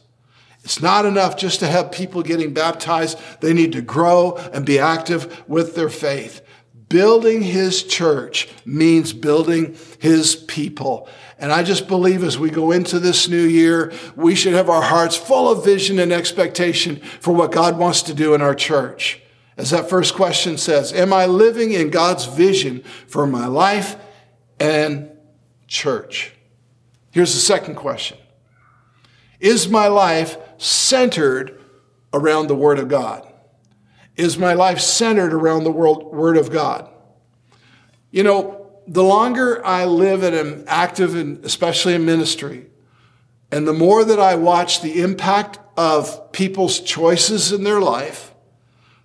It's 0.63 0.81
not 0.81 1.05
enough 1.05 1.37
just 1.37 1.59
to 1.61 1.67
have 1.67 1.91
people 1.91 2.23
getting 2.23 2.53
baptized. 2.53 3.17
They 3.41 3.53
need 3.53 3.71
to 3.71 3.81
grow 3.81 4.35
and 4.53 4.65
be 4.65 4.79
active 4.79 5.43
with 5.47 5.75
their 5.75 5.89
faith 5.89 6.41
Building 6.91 7.41
his 7.41 7.83
church 7.83 8.49
means 8.65 9.13
building 9.13 9.77
his 9.99 10.35
people. 10.35 11.07
And 11.39 11.51
I 11.51 11.63
just 11.63 11.87
believe 11.87 12.23
as 12.23 12.37
we 12.37 12.49
go 12.49 12.71
into 12.71 12.99
this 12.99 13.27
new 13.27 13.43
year, 13.43 13.93
we 14.15 14.35
should 14.35 14.53
have 14.53 14.69
our 14.69 14.81
hearts 14.81 15.15
full 15.15 15.49
of 15.49 15.63
vision 15.65 15.99
and 15.99 16.11
expectation 16.11 16.97
for 16.97 17.33
what 17.33 17.51
God 17.51 17.77
wants 17.77 18.03
to 18.03 18.13
do 18.13 18.33
in 18.33 18.41
our 18.41 18.53
church. 18.53 19.21
As 19.57 19.71
that 19.71 19.89
first 19.89 20.15
question 20.15 20.57
says, 20.57 20.93
Am 20.93 21.13
I 21.13 21.25
living 21.25 21.71
in 21.71 21.89
God's 21.89 22.25
vision 22.25 22.83
for 23.07 23.25
my 23.25 23.47
life 23.47 23.95
and 24.59 25.09
church? 25.67 26.33
Here's 27.11 27.33
the 27.33 27.39
second 27.39 27.75
question 27.75 28.17
Is 29.39 29.67
my 29.67 29.87
life 29.87 30.37
centered 30.57 31.59
around 32.13 32.47
the 32.47 32.55
Word 32.55 32.79
of 32.79 32.87
God? 32.87 33.30
Is 34.15 34.37
my 34.37 34.53
life 34.53 34.79
centered 34.79 35.33
around 35.33 35.63
the 35.63 35.71
Word 35.71 36.37
of 36.37 36.51
God? 36.51 36.89
You 38.11 38.23
know, 38.23 38.71
the 38.87 39.03
longer 39.03 39.65
I 39.65 39.85
live 39.85 40.23
and 40.23 40.35
am 40.35 40.63
active, 40.67 41.15
in, 41.15 41.39
especially 41.43 41.93
in 41.93 42.05
ministry, 42.05 42.67
and 43.51 43.67
the 43.67 43.73
more 43.73 44.03
that 44.03 44.19
I 44.19 44.35
watch 44.35 44.81
the 44.81 45.01
impact 45.01 45.59
of 45.77 46.31
people's 46.31 46.79
choices 46.79 47.51
in 47.51 47.63
their 47.63 47.79
life, 47.79 48.33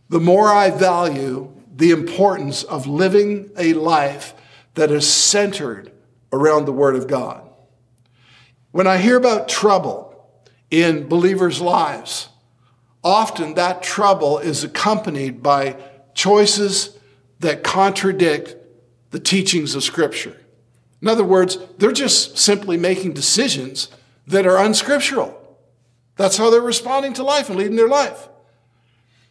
the 0.08 0.20
more 0.20 0.48
I 0.48 0.70
value 0.70 1.52
the 1.74 1.90
importance 1.90 2.62
of 2.62 2.86
living 2.86 3.50
a 3.56 3.74
life 3.74 4.34
that 4.74 4.90
is 4.90 5.10
centered 5.10 5.92
around 6.32 6.64
the 6.64 6.72
Word 6.72 6.96
of 6.96 7.06
God. 7.06 7.42
When 8.72 8.86
I 8.86 8.98
hear 8.98 9.16
about 9.16 9.48
trouble 9.48 10.30
in 10.70 11.08
believers' 11.08 11.60
lives, 11.60 12.28
often 13.02 13.54
that 13.54 13.82
trouble 13.82 14.38
is 14.38 14.64
accompanied 14.64 15.42
by 15.42 15.76
choices 16.14 16.98
that 17.40 17.62
contradict 17.62 18.56
the 19.10 19.20
teachings 19.20 19.74
of 19.74 19.84
Scripture. 19.84 20.36
In 21.00 21.08
other 21.08 21.24
words, 21.24 21.58
they're 21.78 21.92
just 21.92 22.38
simply 22.38 22.76
making 22.76 23.12
decisions 23.12 23.88
that 24.26 24.46
are 24.46 24.56
unscriptural. 24.56 25.40
That's 26.16 26.38
how 26.38 26.50
they're 26.50 26.60
responding 26.60 27.12
to 27.14 27.22
life 27.22 27.48
and 27.48 27.58
leading 27.58 27.76
their 27.76 27.88
life. 27.88 28.28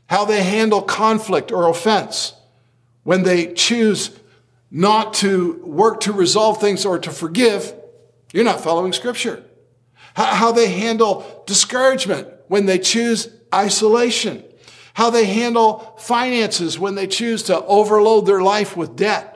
How 0.07 0.25
they 0.25 0.43
handle 0.43 0.81
conflict 0.81 1.51
or 1.51 1.67
offense 1.67 2.33
when 3.03 3.23
they 3.23 3.53
choose 3.53 4.11
not 4.69 5.13
to 5.15 5.61
work 5.65 6.01
to 6.01 6.13
resolve 6.13 6.61
things 6.61 6.85
or 6.85 6.99
to 6.99 7.11
forgive, 7.11 7.73
you're 8.33 8.43
not 8.43 8.61
following 8.61 8.93
Scripture. 8.93 9.43
How 10.15 10.51
they 10.51 10.69
handle 10.69 11.43
discouragement 11.45 12.27
when 12.47 12.65
they 12.65 12.79
choose 12.79 13.29
isolation. 13.53 14.43
How 14.93 15.09
they 15.09 15.25
handle 15.25 15.95
finances 15.99 16.79
when 16.79 16.95
they 16.95 17.07
choose 17.07 17.43
to 17.43 17.63
overload 17.65 18.25
their 18.25 18.41
life 18.41 18.77
with 18.77 18.95
debt 18.95 19.35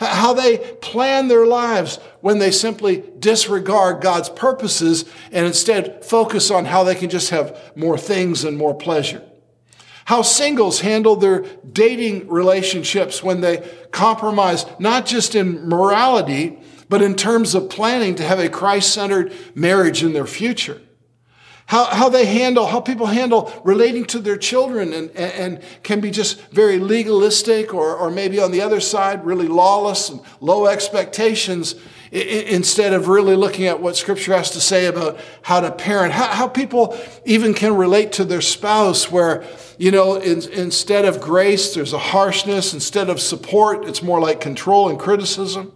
how 0.00 0.32
they 0.32 0.58
plan 0.58 1.28
their 1.28 1.46
lives 1.46 1.98
when 2.20 2.38
they 2.38 2.50
simply 2.50 3.02
disregard 3.18 4.00
God's 4.00 4.28
purposes 4.28 5.04
and 5.32 5.46
instead 5.46 6.04
focus 6.04 6.50
on 6.50 6.66
how 6.66 6.84
they 6.84 6.94
can 6.94 7.10
just 7.10 7.30
have 7.30 7.72
more 7.74 7.98
things 7.98 8.44
and 8.44 8.56
more 8.56 8.74
pleasure. 8.74 9.22
How 10.04 10.22
singles 10.22 10.80
handle 10.80 11.16
their 11.16 11.40
dating 11.70 12.28
relationships 12.28 13.22
when 13.22 13.40
they 13.40 13.68
compromise 13.90 14.64
not 14.78 15.04
just 15.04 15.34
in 15.34 15.68
morality, 15.68 16.58
but 16.88 17.02
in 17.02 17.14
terms 17.14 17.54
of 17.54 17.68
planning 17.68 18.14
to 18.14 18.22
have 18.22 18.38
a 18.38 18.48
Christ 18.48 18.94
centered 18.94 19.32
marriage 19.54 20.02
in 20.02 20.12
their 20.12 20.26
future 20.26 20.80
how, 21.68 21.84
how 21.84 22.08
they 22.08 22.24
handle, 22.24 22.66
how 22.66 22.80
people 22.80 23.04
handle 23.04 23.52
relating 23.62 24.06
to 24.06 24.20
their 24.20 24.38
children 24.38 24.94
and, 24.94 25.10
and, 25.10 25.62
can 25.82 26.00
be 26.00 26.10
just 26.10 26.40
very 26.50 26.78
legalistic 26.78 27.74
or, 27.74 27.94
or 27.94 28.10
maybe 28.10 28.40
on 28.40 28.52
the 28.52 28.62
other 28.62 28.80
side, 28.80 29.22
really 29.26 29.48
lawless 29.48 30.08
and 30.08 30.22
low 30.40 30.66
expectations 30.66 31.74
instead 32.10 32.94
of 32.94 33.08
really 33.08 33.36
looking 33.36 33.66
at 33.66 33.82
what 33.82 33.98
scripture 33.98 34.34
has 34.34 34.52
to 34.52 34.60
say 34.62 34.86
about 34.86 35.20
how 35.42 35.60
to 35.60 35.70
parent, 35.70 36.14
how, 36.14 36.28
how 36.28 36.48
people 36.48 36.98
even 37.26 37.52
can 37.52 37.76
relate 37.76 38.12
to 38.12 38.24
their 38.24 38.40
spouse 38.40 39.12
where, 39.12 39.44
you 39.76 39.90
know, 39.90 40.14
in, 40.14 40.50
instead 40.52 41.04
of 41.04 41.20
grace, 41.20 41.74
there's 41.74 41.92
a 41.92 41.98
harshness. 41.98 42.72
Instead 42.72 43.10
of 43.10 43.20
support, 43.20 43.84
it's 43.84 44.02
more 44.02 44.20
like 44.20 44.40
control 44.40 44.88
and 44.88 44.98
criticism. 44.98 45.70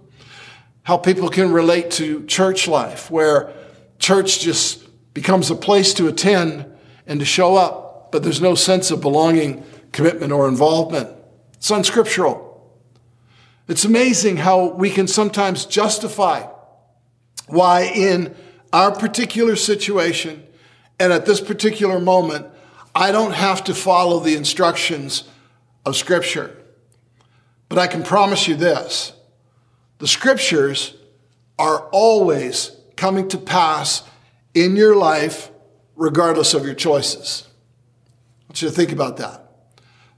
How 0.84 0.96
people 0.96 1.28
can 1.28 1.52
relate 1.52 1.90
to 1.92 2.24
church 2.24 2.66
life 2.66 3.10
where 3.10 3.52
church 3.98 4.40
just 4.40 4.81
becomes 5.14 5.50
a 5.50 5.54
place 5.54 5.94
to 5.94 6.08
attend 6.08 6.66
and 7.06 7.20
to 7.20 7.26
show 7.26 7.56
up, 7.56 8.12
but 8.12 8.22
there's 8.22 8.40
no 8.40 8.54
sense 8.54 8.90
of 8.90 9.00
belonging, 9.00 9.64
commitment, 9.92 10.32
or 10.32 10.48
involvement. 10.48 11.10
It's 11.54 11.70
unscriptural. 11.70 12.48
It's 13.68 13.84
amazing 13.84 14.38
how 14.38 14.66
we 14.66 14.90
can 14.90 15.06
sometimes 15.06 15.64
justify 15.66 16.46
why, 17.46 17.82
in 17.94 18.34
our 18.72 18.92
particular 18.92 19.56
situation 19.56 20.42
and 20.98 21.12
at 21.12 21.26
this 21.26 21.40
particular 21.40 21.98
moment, 21.98 22.46
I 22.94 23.12
don't 23.12 23.32
have 23.32 23.64
to 23.64 23.74
follow 23.74 24.20
the 24.20 24.36
instructions 24.36 25.24
of 25.84 25.96
Scripture. 25.96 26.56
But 27.68 27.78
I 27.78 27.86
can 27.86 28.02
promise 28.02 28.46
you 28.48 28.54
this 28.54 29.12
the 29.98 30.08
Scriptures 30.08 30.94
are 31.58 31.88
always 31.90 32.76
coming 32.96 33.28
to 33.28 33.38
pass 33.38 34.02
in 34.54 34.76
your 34.76 34.96
life, 34.96 35.50
regardless 35.96 36.54
of 36.54 36.64
your 36.64 36.74
choices. 36.74 37.46
I 37.46 38.44
want 38.48 38.62
you 38.62 38.68
to 38.68 38.74
think 38.74 38.92
about 38.92 39.16
that. 39.18 39.42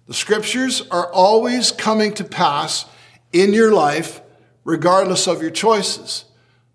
The 0.07 0.15
scriptures 0.15 0.83
are 0.91 1.13
always 1.13 1.71
coming 1.73 2.13
to 2.15 2.25
pass 2.25 2.87
in 3.33 3.53
your 3.53 3.73
life, 3.73 4.21
regardless 4.65 5.27
of 5.27 5.41
your 5.41 5.51
choices. 5.51 6.27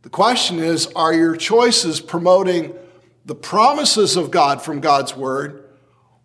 The 0.02 0.10
question 0.10 0.60
is 0.60 0.88
are 0.96 1.14
your 1.14 1.36
choices 1.36 2.00
promoting 2.00 2.74
the 3.26 3.36
promises 3.36 4.16
of 4.16 4.32
God 4.32 4.62
from 4.62 4.80
God's 4.80 5.16
word 5.16 5.66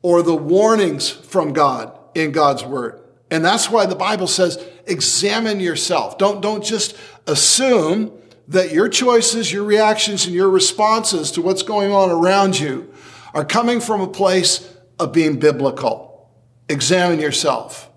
or 0.02 0.22
the 0.22 0.36
warnings 0.36 1.10
from 1.10 1.52
God 1.52 1.98
in 2.14 2.32
God's 2.32 2.64
word? 2.64 3.00
And 3.30 3.44
that's 3.44 3.68
why 3.68 3.86
the 3.86 3.96
Bible 3.96 4.26
says 4.26 4.64
examine 4.86 5.60
yourself. 5.60 6.18
Don't, 6.18 6.40
don't 6.40 6.64
just 6.64 6.96
assume 7.26 8.12
that 8.48 8.72
your 8.72 8.88
choices, 8.88 9.52
your 9.52 9.64
reactions, 9.64 10.26
and 10.26 10.34
your 10.34 10.50
responses 10.50 11.30
to 11.32 11.42
what's 11.42 11.62
going 11.62 11.92
on 11.92 12.10
around 12.10 12.58
you 12.58 12.92
are 13.32 13.44
coming 13.44 13.80
from 13.80 14.00
a 14.00 14.06
place 14.06 14.72
of 14.98 15.12
being 15.12 15.38
biblical. 15.38 16.30
Examine 16.68 17.20
yourself. 17.20 17.90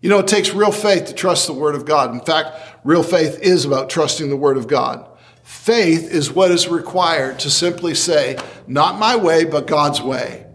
You 0.00 0.08
know, 0.08 0.20
it 0.20 0.28
takes 0.28 0.54
real 0.54 0.70
faith 0.70 1.06
to 1.06 1.12
trust 1.12 1.46
the 1.46 1.52
Word 1.52 1.74
of 1.74 1.84
God. 1.84 2.12
In 2.12 2.20
fact, 2.20 2.56
real 2.84 3.02
faith 3.02 3.40
is 3.40 3.64
about 3.64 3.90
trusting 3.90 4.30
the 4.30 4.36
Word 4.36 4.56
of 4.56 4.68
God. 4.68 5.08
Faith 5.42 6.12
is 6.12 6.30
what 6.30 6.50
is 6.50 6.68
required 6.68 7.38
to 7.40 7.50
simply 7.50 7.94
say, 7.94 8.38
not 8.66 8.98
my 8.98 9.16
way, 9.16 9.44
but 9.44 9.66
God's 9.66 10.00
way. 10.00 10.46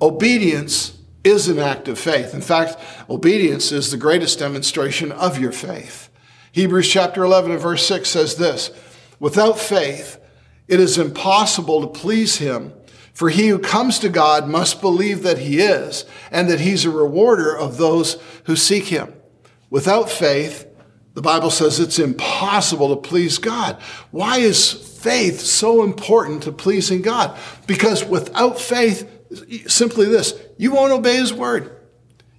Obedience 0.00 0.98
is 1.24 1.48
an 1.48 1.58
act 1.58 1.88
of 1.88 1.98
faith. 1.98 2.34
In 2.34 2.40
fact, 2.40 2.76
obedience 3.08 3.72
is 3.72 3.90
the 3.90 3.96
greatest 3.96 4.38
demonstration 4.40 5.12
of 5.12 5.38
your 5.38 5.52
faith. 5.52 6.01
Hebrews 6.52 6.88
chapter 6.88 7.24
11 7.24 7.50
and 7.50 7.60
verse 7.60 7.86
6 7.86 8.08
says 8.08 8.36
this 8.36 8.70
Without 9.18 9.58
faith, 9.58 10.18
it 10.68 10.80
is 10.80 10.98
impossible 10.98 11.80
to 11.80 11.98
please 11.98 12.36
him. 12.38 12.74
For 13.14 13.28
he 13.28 13.48
who 13.48 13.58
comes 13.58 13.98
to 13.98 14.08
God 14.08 14.48
must 14.48 14.80
believe 14.80 15.22
that 15.22 15.38
he 15.38 15.60
is, 15.60 16.06
and 16.30 16.48
that 16.48 16.60
he's 16.60 16.86
a 16.86 16.90
rewarder 16.90 17.54
of 17.54 17.76
those 17.76 18.16
who 18.44 18.56
seek 18.56 18.84
him. 18.84 19.12
Without 19.68 20.10
faith, 20.10 20.66
the 21.12 21.20
Bible 21.20 21.50
says 21.50 21.78
it's 21.78 21.98
impossible 21.98 22.94
to 22.94 23.08
please 23.08 23.36
God. 23.36 23.76
Why 24.12 24.38
is 24.38 24.72
faith 24.72 25.40
so 25.40 25.82
important 25.82 26.44
to 26.44 26.52
pleasing 26.52 27.02
God? 27.02 27.38
Because 27.66 28.02
without 28.02 28.58
faith, 28.58 29.06
simply 29.66 30.06
this, 30.06 30.34
you 30.56 30.72
won't 30.72 30.92
obey 30.92 31.16
his 31.16 31.34
word. 31.34 31.81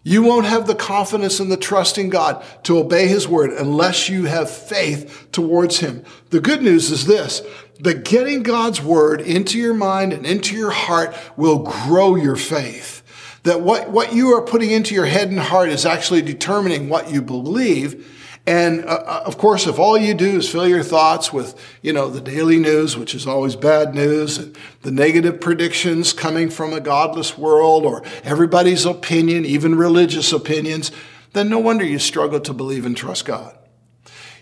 You 0.03 0.21
won't 0.21 0.45
have 0.45 0.67
the 0.67 0.75
confidence 0.75 1.39
and 1.39 1.49
the 1.49 1.57
trust 1.57 1.97
in 1.97 2.09
God 2.09 2.43
to 2.63 2.77
obey 2.77 3.07
His 3.07 3.27
word 3.27 3.51
unless 3.51 4.09
you 4.09 4.25
have 4.25 4.49
faith 4.49 5.29
towards 5.31 5.79
Him. 5.79 6.03
The 6.29 6.41
good 6.41 6.61
news 6.61 6.91
is 6.91 7.05
this 7.05 7.41
that 7.79 8.05
getting 8.05 8.43
God's 8.43 8.81
word 8.81 9.21
into 9.21 9.57
your 9.57 9.73
mind 9.73 10.13
and 10.13 10.25
into 10.25 10.55
your 10.55 10.71
heart 10.71 11.15
will 11.37 11.59
grow 11.59 12.15
your 12.15 12.35
faith. 12.35 13.01
That 13.43 13.61
what, 13.61 13.89
what 13.89 14.13
you 14.13 14.29
are 14.35 14.41
putting 14.41 14.71
into 14.71 14.93
your 14.93 15.05
head 15.05 15.29
and 15.29 15.39
heart 15.39 15.69
is 15.69 15.85
actually 15.85 16.21
determining 16.21 16.87
what 16.87 17.11
you 17.11 17.21
believe 17.21 18.12
and 18.45 18.83
uh, 18.83 18.87
uh, 18.87 19.23
of 19.25 19.37
course, 19.37 19.67
if 19.67 19.79
all 19.79 19.97
you 19.97 20.13
do 20.13 20.37
is 20.37 20.49
fill 20.49 20.67
your 20.67 20.83
thoughts 20.83 21.31
with, 21.31 21.57
you 21.81 21.93
know, 21.93 22.09
the 22.09 22.19
daily 22.19 22.59
news, 22.59 22.97
which 22.97 23.15
is 23.15 23.25
always 23.25 23.55
bad 23.55 23.95
news, 23.95 24.37
and 24.37 24.57
the 24.81 24.91
negative 24.91 25.39
predictions 25.39 26.11
coming 26.11 26.49
from 26.49 26.73
a 26.73 26.81
godless 26.81 27.37
world 27.37 27.85
or 27.85 28.03
everybody's 28.23 28.85
opinion, 28.85 29.45
even 29.45 29.75
religious 29.75 30.33
opinions, 30.33 30.91
then 31.31 31.47
no 31.47 31.57
wonder 31.57 31.85
you 31.85 31.99
struggle 31.99 32.41
to 32.41 32.53
believe 32.53 32.85
and 32.85 32.97
trust 32.97 33.25
God. 33.25 33.57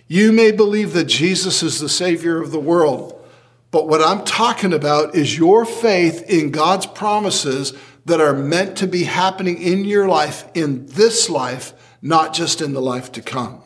You 0.08 0.32
may 0.32 0.52
believe 0.52 0.94
that 0.94 1.06
Jesus 1.06 1.62
is 1.62 1.80
the 1.80 1.88
Savior 1.88 2.42
of 2.42 2.52
the 2.52 2.60
world, 2.60 3.24
but 3.70 3.88
what 3.88 4.02
I'm 4.02 4.26
talking 4.26 4.74
about 4.74 5.14
is 5.16 5.38
your 5.38 5.64
faith 5.64 6.28
in 6.28 6.50
God's 6.50 6.88
promises 6.88 7.74
that 8.06 8.20
are 8.20 8.34
meant 8.34 8.78
to 8.78 8.88
be 8.88 9.04
happening 9.04 9.62
in 9.62 9.86
your 9.86 10.08
life 10.08 10.44
in 10.56 10.88
this 10.88 11.30
life 11.30 11.74
not 12.02 12.34
just 12.34 12.62
in 12.62 12.74
the 12.74 12.82
life 12.82 13.12
to 13.12 13.22
come. 13.22 13.61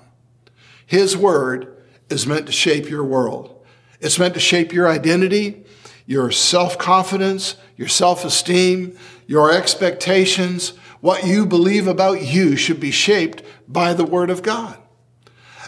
His 0.86 1.18
word 1.18 1.84
is 2.10 2.28
meant 2.28 2.46
to 2.46 2.52
shape 2.52 2.90
your 2.90 3.04
world. 3.04 3.66
It's 4.00 4.20
meant 4.20 4.34
to 4.36 4.40
shape 4.40 4.74
your 4.74 4.88
identity, 4.88 5.64
your 6.06 6.32
self-confidence, 6.32 7.56
your 7.76 7.88
self-esteem, 7.88 8.98
your 9.26 9.52
expectations. 9.52 10.70
What 11.02 11.26
you 11.26 11.46
believe 11.46 11.88
about 11.88 12.22
you 12.22 12.56
should 12.56 12.80
be 12.80 12.92
shaped 12.92 13.44
by 13.68 13.94
the 13.94 14.06
word 14.06 14.30
of 14.30 14.44
God 14.44 14.78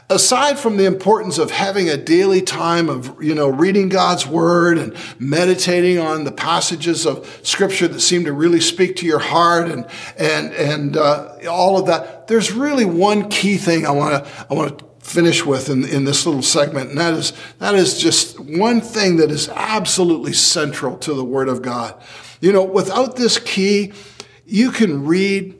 aside 0.09 0.57
from 0.57 0.77
the 0.77 0.85
importance 0.85 1.37
of 1.37 1.51
having 1.51 1.89
a 1.89 1.97
daily 1.97 2.41
time 2.41 2.87
of 2.87 3.21
you 3.21 3.35
know 3.35 3.49
reading 3.49 3.89
god's 3.89 4.25
word 4.25 4.77
and 4.77 4.95
meditating 5.19 5.99
on 5.99 6.23
the 6.23 6.31
passages 6.31 7.05
of 7.05 7.39
scripture 7.43 7.87
that 7.87 7.99
seem 7.99 8.23
to 8.23 8.31
really 8.31 8.61
speak 8.61 8.95
to 8.95 9.05
your 9.05 9.19
heart 9.19 9.69
and 9.69 9.85
and 10.17 10.53
and 10.53 10.95
uh, 10.95 11.37
all 11.49 11.77
of 11.77 11.87
that 11.87 12.27
there's 12.27 12.53
really 12.53 12.85
one 12.85 13.27
key 13.29 13.57
thing 13.57 13.85
i 13.85 13.91
want 13.91 14.23
to 14.23 14.31
i 14.49 14.53
want 14.53 14.77
to 14.77 14.86
finish 15.07 15.45
with 15.45 15.69
in, 15.69 15.85
in 15.85 16.03
this 16.03 16.25
little 16.25 16.41
segment 16.41 16.89
and 16.89 16.97
that 16.97 17.13
is 17.13 17.33
that 17.59 17.73
is 17.75 17.97
just 17.97 18.39
one 18.39 18.81
thing 18.81 19.17
that 19.17 19.31
is 19.31 19.47
absolutely 19.49 20.33
central 20.33 20.97
to 20.97 21.13
the 21.13 21.23
word 21.23 21.47
of 21.47 21.61
god 21.61 21.95
you 22.41 22.51
know 22.51 22.63
without 22.63 23.15
this 23.15 23.39
key 23.39 23.93
you 24.45 24.69
can 24.71 25.05
read 25.05 25.57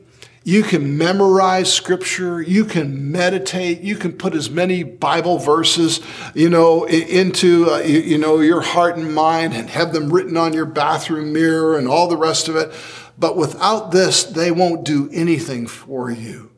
you 0.48 0.62
can 0.62 0.96
memorize 0.96 1.70
scripture. 1.70 2.40
You 2.40 2.64
can 2.64 3.12
meditate. 3.12 3.82
You 3.82 3.96
can 3.96 4.14
put 4.14 4.32
as 4.32 4.48
many 4.48 4.82
Bible 4.82 5.36
verses, 5.36 6.00
you 6.34 6.48
know, 6.48 6.84
into, 6.84 7.70
uh, 7.70 7.80
you, 7.80 7.98
you 7.98 8.16
know, 8.16 8.40
your 8.40 8.62
heart 8.62 8.96
and 8.96 9.14
mind 9.14 9.52
and 9.52 9.68
have 9.68 9.92
them 9.92 10.08
written 10.08 10.38
on 10.38 10.54
your 10.54 10.64
bathroom 10.64 11.34
mirror 11.34 11.76
and 11.76 11.86
all 11.86 12.08
the 12.08 12.16
rest 12.16 12.48
of 12.48 12.56
it. 12.56 12.72
But 13.18 13.36
without 13.36 13.90
this, 13.90 14.24
they 14.24 14.50
won't 14.50 14.84
do 14.84 15.10
anything 15.12 15.66
for 15.66 16.10
you. 16.10 16.50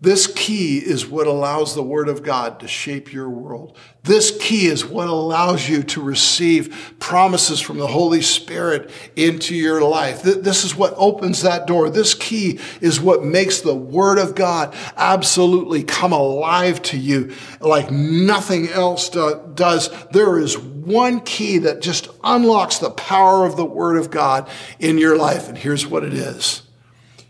This 0.00 0.28
key 0.28 0.78
is 0.78 1.08
what 1.08 1.26
allows 1.26 1.74
the 1.74 1.82
Word 1.82 2.08
of 2.08 2.22
God 2.22 2.60
to 2.60 2.68
shape 2.68 3.12
your 3.12 3.28
world. 3.28 3.76
This 4.04 4.36
key 4.40 4.66
is 4.66 4.86
what 4.86 5.08
allows 5.08 5.68
you 5.68 5.82
to 5.82 6.00
receive 6.00 6.94
promises 7.00 7.60
from 7.60 7.78
the 7.78 7.88
Holy 7.88 8.22
Spirit 8.22 8.92
into 9.16 9.56
your 9.56 9.82
life. 9.82 10.22
This 10.22 10.64
is 10.64 10.76
what 10.76 10.94
opens 10.96 11.42
that 11.42 11.66
door. 11.66 11.90
This 11.90 12.14
key 12.14 12.60
is 12.80 13.00
what 13.00 13.24
makes 13.24 13.60
the 13.60 13.74
Word 13.74 14.18
of 14.18 14.36
God 14.36 14.72
absolutely 14.96 15.82
come 15.82 16.12
alive 16.12 16.80
to 16.82 16.96
you 16.96 17.34
like 17.60 17.90
nothing 17.90 18.68
else 18.68 19.08
does. 19.10 19.90
There 20.12 20.38
is 20.38 20.56
one 20.56 21.20
key 21.22 21.58
that 21.58 21.82
just 21.82 22.08
unlocks 22.22 22.78
the 22.78 22.90
power 22.90 23.44
of 23.44 23.56
the 23.56 23.64
Word 23.64 23.96
of 23.96 24.12
God 24.12 24.48
in 24.78 24.96
your 24.96 25.16
life. 25.16 25.48
And 25.48 25.58
here's 25.58 25.88
what 25.88 26.04
it 26.04 26.14
is 26.14 26.62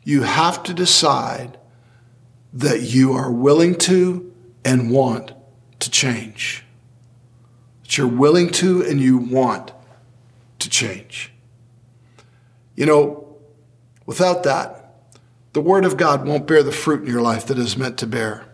you 0.05 0.23
have 0.23 0.63
to 0.65 0.75
decide 0.75 1.58
that 2.53 2.83
you 2.83 3.13
are 3.13 3.31
willing 3.31 3.77
to 3.77 4.33
and 4.65 4.91
want 4.91 5.33
to 5.81 5.91
change. 5.91 6.65
That 7.83 7.99
you're 7.99 8.07
willing 8.07 8.51
to 8.51 8.83
and 8.83 9.01
you 9.01 9.19
want 9.19 9.73
to 10.59 10.69
change. 10.69 11.33
You 12.75 12.87
know, 12.87 13.37
without 14.07 14.43
that, 14.45 14.95
the 15.53 15.61
Word 15.61 15.85
of 15.85 15.97
God 15.97 16.27
won't 16.27 16.47
bear 16.47 16.63
the 16.63 16.73
fruit 16.73 17.03
in 17.03 17.09
your 17.09 17.23
life 17.23 17.47
that 17.47 17.59
is 17.59 17.77
meant 17.77 17.99
to 17.99 18.07
bear. 18.07 18.45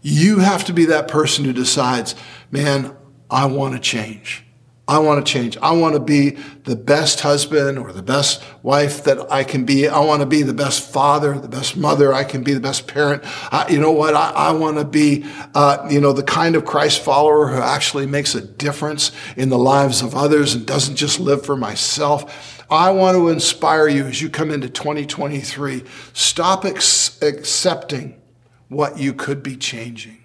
You 0.00 0.40
have 0.40 0.64
to 0.64 0.72
be 0.72 0.84
that 0.86 1.06
person 1.06 1.44
who 1.44 1.52
decides, 1.52 2.14
man, 2.50 2.96
I 3.30 3.46
want 3.46 3.74
to 3.74 3.80
change. 3.80 4.44
I 4.88 4.98
want 4.98 5.24
to 5.24 5.32
change. 5.32 5.56
I 5.58 5.70
want 5.72 5.94
to 5.94 6.00
be 6.00 6.30
the 6.64 6.74
best 6.74 7.20
husband 7.20 7.78
or 7.78 7.92
the 7.92 8.02
best 8.02 8.42
wife 8.64 9.04
that 9.04 9.30
I 9.30 9.44
can 9.44 9.64
be. 9.64 9.86
I 9.86 10.00
want 10.00 10.20
to 10.20 10.26
be 10.26 10.42
the 10.42 10.52
best 10.52 10.92
father, 10.92 11.38
the 11.38 11.48
best 11.48 11.76
mother. 11.76 12.12
I 12.12 12.24
can 12.24 12.42
be 12.42 12.52
the 12.52 12.60
best 12.60 12.88
parent. 12.88 13.22
I, 13.52 13.68
you 13.68 13.78
know 13.78 13.92
what? 13.92 14.14
I, 14.14 14.30
I 14.30 14.50
want 14.52 14.78
to 14.78 14.84
be, 14.84 15.24
uh, 15.54 15.86
you 15.88 16.00
know, 16.00 16.12
the 16.12 16.24
kind 16.24 16.56
of 16.56 16.64
Christ 16.64 17.00
follower 17.00 17.46
who 17.46 17.60
actually 17.60 18.06
makes 18.06 18.34
a 18.34 18.40
difference 18.40 19.12
in 19.36 19.50
the 19.50 19.58
lives 19.58 20.02
of 20.02 20.16
others 20.16 20.54
and 20.54 20.66
doesn't 20.66 20.96
just 20.96 21.20
live 21.20 21.46
for 21.46 21.56
myself. 21.56 22.64
I 22.68 22.90
want 22.90 23.16
to 23.16 23.28
inspire 23.28 23.86
you 23.86 24.06
as 24.06 24.20
you 24.20 24.30
come 24.30 24.50
into 24.50 24.68
2023. 24.68 25.84
Stop 26.12 26.64
ex- 26.64 27.22
accepting 27.22 28.20
what 28.68 28.98
you 28.98 29.12
could 29.12 29.44
be 29.44 29.56
changing. 29.56 30.24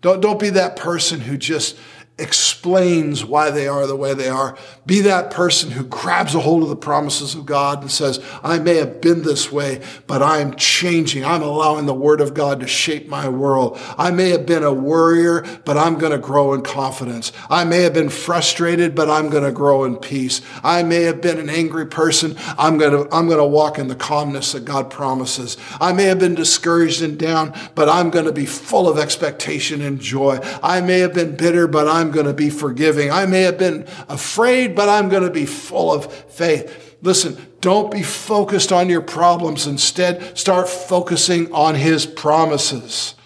Don't, 0.00 0.20
don't 0.20 0.40
be 0.40 0.50
that 0.50 0.76
person 0.76 1.20
who 1.20 1.36
just 1.36 1.76
explains 2.18 3.26
why 3.26 3.50
they 3.50 3.68
are 3.68 3.86
the 3.86 3.94
way 3.94 4.14
they 4.14 4.28
are. 4.28 4.56
Be 4.86 5.02
that 5.02 5.30
person 5.30 5.72
who 5.72 5.84
grabs 5.84 6.34
a 6.34 6.40
hold 6.40 6.62
of 6.62 6.70
the 6.70 6.76
promises 6.76 7.34
of 7.34 7.44
God 7.44 7.82
and 7.82 7.90
says, 7.90 8.24
I 8.42 8.58
may 8.58 8.76
have 8.76 9.02
been 9.02 9.22
this 9.22 9.52
way, 9.52 9.82
but 10.06 10.22
I'm 10.22 10.54
changing. 10.54 11.26
I'm 11.26 11.42
allowing 11.42 11.84
the 11.84 11.92
word 11.92 12.22
of 12.22 12.32
God 12.32 12.60
to 12.60 12.66
shape 12.66 13.08
my 13.08 13.28
world. 13.28 13.78
I 13.98 14.12
may 14.12 14.30
have 14.30 14.46
been 14.46 14.62
a 14.62 14.72
worrier, 14.72 15.44
but 15.66 15.76
I'm 15.76 15.98
going 15.98 16.12
to 16.12 16.18
grow 16.18 16.54
in 16.54 16.62
confidence. 16.62 17.32
I 17.50 17.64
may 17.64 17.82
have 17.82 17.92
been 17.92 18.08
frustrated, 18.08 18.94
but 18.94 19.10
I'm 19.10 19.28
going 19.28 19.44
to 19.44 19.52
grow 19.52 19.84
in 19.84 19.96
peace. 19.96 20.40
I 20.62 20.82
may 20.84 21.02
have 21.02 21.20
been 21.20 21.38
an 21.38 21.50
angry 21.50 21.86
person. 21.86 22.36
I'm 22.56 22.78
going 22.78 22.92
to, 22.92 23.14
I'm 23.14 23.26
going 23.26 23.38
to 23.38 23.44
walk 23.44 23.78
in 23.78 23.88
the 23.88 23.94
calmness 23.94 24.52
that 24.52 24.64
God 24.64 24.90
promises. 24.90 25.58
I 25.82 25.92
may 25.92 26.04
have 26.04 26.18
been 26.18 26.34
discouraged 26.34 27.02
and 27.02 27.18
down, 27.18 27.52
but 27.74 27.90
I'm 27.90 28.08
going 28.08 28.24
to 28.24 28.32
be 28.32 28.46
full 28.46 28.88
of 28.88 28.98
expectation 28.98 29.82
and 29.82 30.00
joy. 30.00 30.38
I 30.62 30.80
may 30.80 31.00
have 31.00 31.12
been 31.12 31.36
bitter, 31.36 31.66
but 31.66 31.86
I'm 31.86 32.05
I'm 32.06 32.12
going 32.12 32.26
to 32.26 32.32
be 32.32 32.50
forgiving. 32.50 33.10
I 33.10 33.26
may 33.26 33.42
have 33.42 33.58
been 33.58 33.84
afraid, 34.08 34.76
but 34.76 34.88
I'm 34.88 35.08
going 35.08 35.24
to 35.24 35.30
be 35.30 35.44
full 35.44 35.92
of 35.92 36.12
faith. 36.12 36.96
Listen, 37.02 37.36
don't 37.60 37.90
be 37.90 38.04
focused 38.04 38.70
on 38.70 38.88
your 38.88 39.00
problems. 39.00 39.66
Instead, 39.66 40.38
start 40.38 40.68
focusing 40.68 41.52
on 41.52 41.74
his 41.74 42.06
promises. 42.06 43.16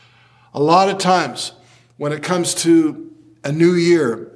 A 0.55 0.62
lot 0.62 0.88
of 0.88 0.97
times, 0.97 1.53
when 1.99 2.11
it 2.12 2.23
comes 2.23 2.55
to 2.55 3.12
a 3.45 3.53
new 3.53 3.75
year, 3.75 4.33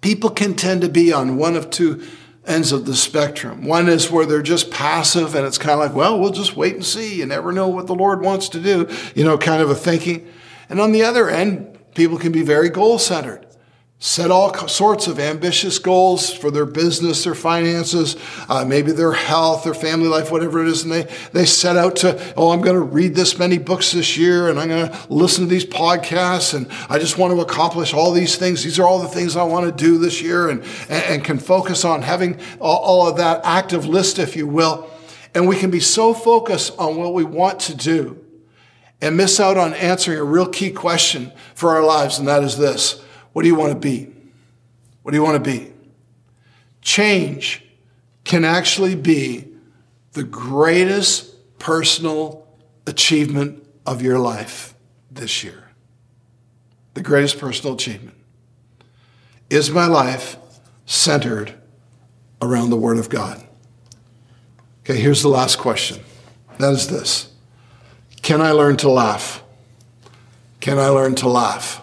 people 0.00 0.30
can 0.30 0.54
tend 0.54 0.80
to 0.80 0.88
be 0.88 1.12
on 1.12 1.36
one 1.36 1.54
of 1.54 1.70
two 1.70 2.02
ends 2.44 2.72
of 2.72 2.86
the 2.86 2.96
spectrum. 2.96 3.64
One 3.64 3.88
is 3.88 4.10
where 4.10 4.26
they're 4.26 4.42
just 4.42 4.72
passive 4.72 5.36
and 5.36 5.46
it's 5.46 5.58
kind 5.58 5.74
of 5.74 5.78
like, 5.78 5.94
well, 5.94 6.18
we'll 6.18 6.32
just 6.32 6.56
wait 6.56 6.74
and 6.74 6.84
see. 6.84 7.20
You 7.20 7.26
never 7.26 7.52
know 7.52 7.68
what 7.68 7.86
the 7.86 7.94
Lord 7.94 8.20
wants 8.20 8.48
to 8.50 8.60
do, 8.60 8.88
you 9.14 9.22
know, 9.22 9.38
kind 9.38 9.62
of 9.62 9.70
a 9.70 9.76
thinking. 9.76 10.28
And 10.68 10.80
on 10.80 10.90
the 10.90 11.04
other 11.04 11.30
end, 11.30 11.78
people 11.94 12.18
can 12.18 12.32
be 12.32 12.42
very 12.42 12.68
goal 12.68 12.98
centered 12.98 13.46
set 14.02 14.30
all 14.30 14.54
sorts 14.66 15.06
of 15.08 15.18
ambitious 15.18 15.78
goals 15.78 16.32
for 16.32 16.50
their 16.50 16.64
business, 16.64 17.24
their 17.24 17.34
finances, 17.34 18.16
uh, 18.48 18.64
maybe 18.64 18.92
their 18.92 19.12
health, 19.12 19.62
their 19.62 19.74
family 19.74 20.08
life, 20.08 20.32
whatever 20.32 20.62
it 20.62 20.68
is. 20.68 20.84
And 20.84 20.90
they, 20.90 21.02
they 21.34 21.44
set 21.44 21.76
out 21.76 21.96
to, 21.96 22.34
oh, 22.34 22.50
I'm 22.50 22.62
going 22.62 22.76
to 22.76 22.82
read 22.82 23.14
this 23.14 23.38
many 23.38 23.58
books 23.58 23.92
this 23.92 24.16
year 24.16 24.48
and 24.48 24.58
I'm 24.58 24.68
going 24.68 24.88
to 24.88 25.12
listen 25.12 25.44
to 25.44 25.50
these 25.50 25.66
podcasts 25.66 26.54
and 26.54 26.66
I 26.88 26.98
just 26.98 27.18
want 27.18 27.34
to 27.34 27.42
accomplish 27.42 27.92
all 27.92 28.10
these 28.10 28.36
things. 28.36 28.64
These 28.64 28.78
are 28.78 28.86
all 28.86 29.00
the 29.00 29.08
things 29.08 29.36
I 29.36 29.42
want 29.42 29.66
to 29.66 29.84
do 29.84 29.98
this 29.98 30.22
year 30.22 30.48
and, 30.48 30.62
and, 30.88 31.04
and 31.04 31.24
can 31.24 31.38
focus 31.38 31.84
on 31.84 32.00
having 32.00 32.40
all, 32.58 32.78
all 32.78 33.06
of 33.06 33.18
that 33.18 33.42
active 33.44 33.84
list, 33.84 34.18
if 34.18 34.34
you 34.34 34.46
will. 34.46 34.88
And 35.34 35.46
we 35.46 35.58
can 35.58 35.70
be 35.70 35.80
so 35.80 36.14
focused 36.14 36.72
on 36.78 36.96
what 36.96 37.12
we 37.12 37.24
want 37.24 37.60
to 37.60 37.74
do 37.76 38.24
and 39.02 39.14
miss 39.14 39.38
out 39.38 39.58
on 39.58 39.74
answering 39.74 40.18
a 40.18 40.24
real 40.24 40.48
key 40.48 40.70
question 40.70 41.32
for 41.54 41.76
our 41.76 41.84
lives. 41.84 42.18
And 42.18 42.26
that 42.28 42.42
is 42.42 42.56
this. 42.56 43.04
What 43.32 43.42
do 43.42 43.48
you 43.48 43.54
want 43.54 43.72
to 43.72 43.78
be? 43.78 44.12
What 45.02 45.12
do 45.12 45.16
you 45.16 45.22
want 45.22 45.42
to 45.42 45.50
be? 45.50 45.72
Change 46.82 47.64
can 48.24 48.44
actually 48.44 48.94
be 48.94 49.48
the 50.12 50.22
greatest 50.22 51.58
personal 51.58 52.46
achievement 52.86 53.64
of 53.86 54.02
your 54.02 54.18
life 54.18 54.74
this 55.10 55.44
year. 55.44 55.68
The 56.94 57.02
greatest 57.02 57.38
personal 57.38 57.74
achievement. 57.74 58.16
Is 59.48 59.70
my 59.70 59.86
life 59.86 60.36
centered 60.86 61.54
around 62.42 62.70
the 62.70 62.76
Word 62.76 62.98
of 62.98 63.08
God? 63.08 63.44
Okay, 64.80 64.98
here's 64.98 65.22
the 65.22 65.28
last 65.28 65.58
question. 65.58 66.02
That 66.58 66.72
is 66.72 66.88
this 66.88 67.32
Can 68.22 68.40
I 68.40 68.52
learn 68.52 68.76
to 68.78 68.90
laugh? 68.90 69.42
Can 70.60 70.78
I 70.78 70.88
learn 70.88 71.14
to 71.16 71.28
laugh? 71.28 71.79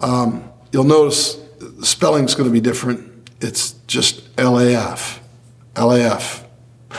Um, 0.00 0.50
you'll 0.72 0.84
notice 0.84 1.34
the 1.58 1.86
spelling's 1.86 2.34
going 2.34 2.48
to 2.48 2.52
be 2.52 2.60
different. 2.60 3.30
It's 3.40 3.72
just 3.86 4.28
L-A-F. 4.38 5.20
L-A-F. 5.76 6.46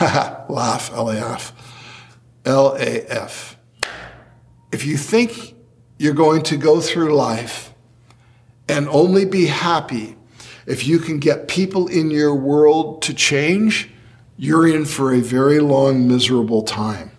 Laugh, 0.00 0.92
L-A-F. 0.92 1.52
L-A-F. 2.44 3.56
If 4.72 4.86
you 4.86 4.96
think 4.96 5.54
you're 5.98 6.14
going 6.14 6.42
to 6.42 6.56
go 6.56 6.80
through 6.80 7.14
life 7.14 7.72
and 8.68 8.88
only 8.88 9.24
be 9.24 9.46
happy 9.46 10.16
if 10.66 10.86
you 10.86 10.98
can 10.98 11.18
get 11.18 11.48
people 11.48 11.88
in 11.88 12.10
your 12.10 12.34
world 12.34 13.02
to 13.02 13.14
change, 13.14 13.90
you're 14.36 14.66
in 14.66 14.84
for 14.84 15.12
a 15.12 15.20
very 15.20 15.60
long, 15.60 16.08
miserable 16.08 16.62
time 16.62 17.11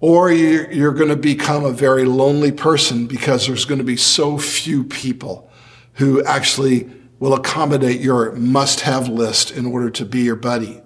or 0.00 0.30
you're 0.30 0.92
going 0.92 1.08
to 1.08 1.16
become 1.16 1.64
a 1.64 1.72
very 1.72 2.04
lonely 2.04 2.52
person 2.52 3.06
because 3.06 3.46
there's 3.46 3.64
going 3.64 3.78
to 3.78 3.84
be 3.84 3.96
so 3.96 4.36
few 4.36 4.84
people 4.84 5.50
who 5.94 6.22
actually 6.24 6.90
will 7.18 7.34
accommodate 7.34 8.00
your 8.00 8.32
must 8.32 8.80
have 8.80 9.08
list 9.08 9.50
in 9.50 9.64
order 9.64 9.88
to 9.88 10.04
be 10.04 10.20
your 10.20 10.36
buddy. 10.36 10.82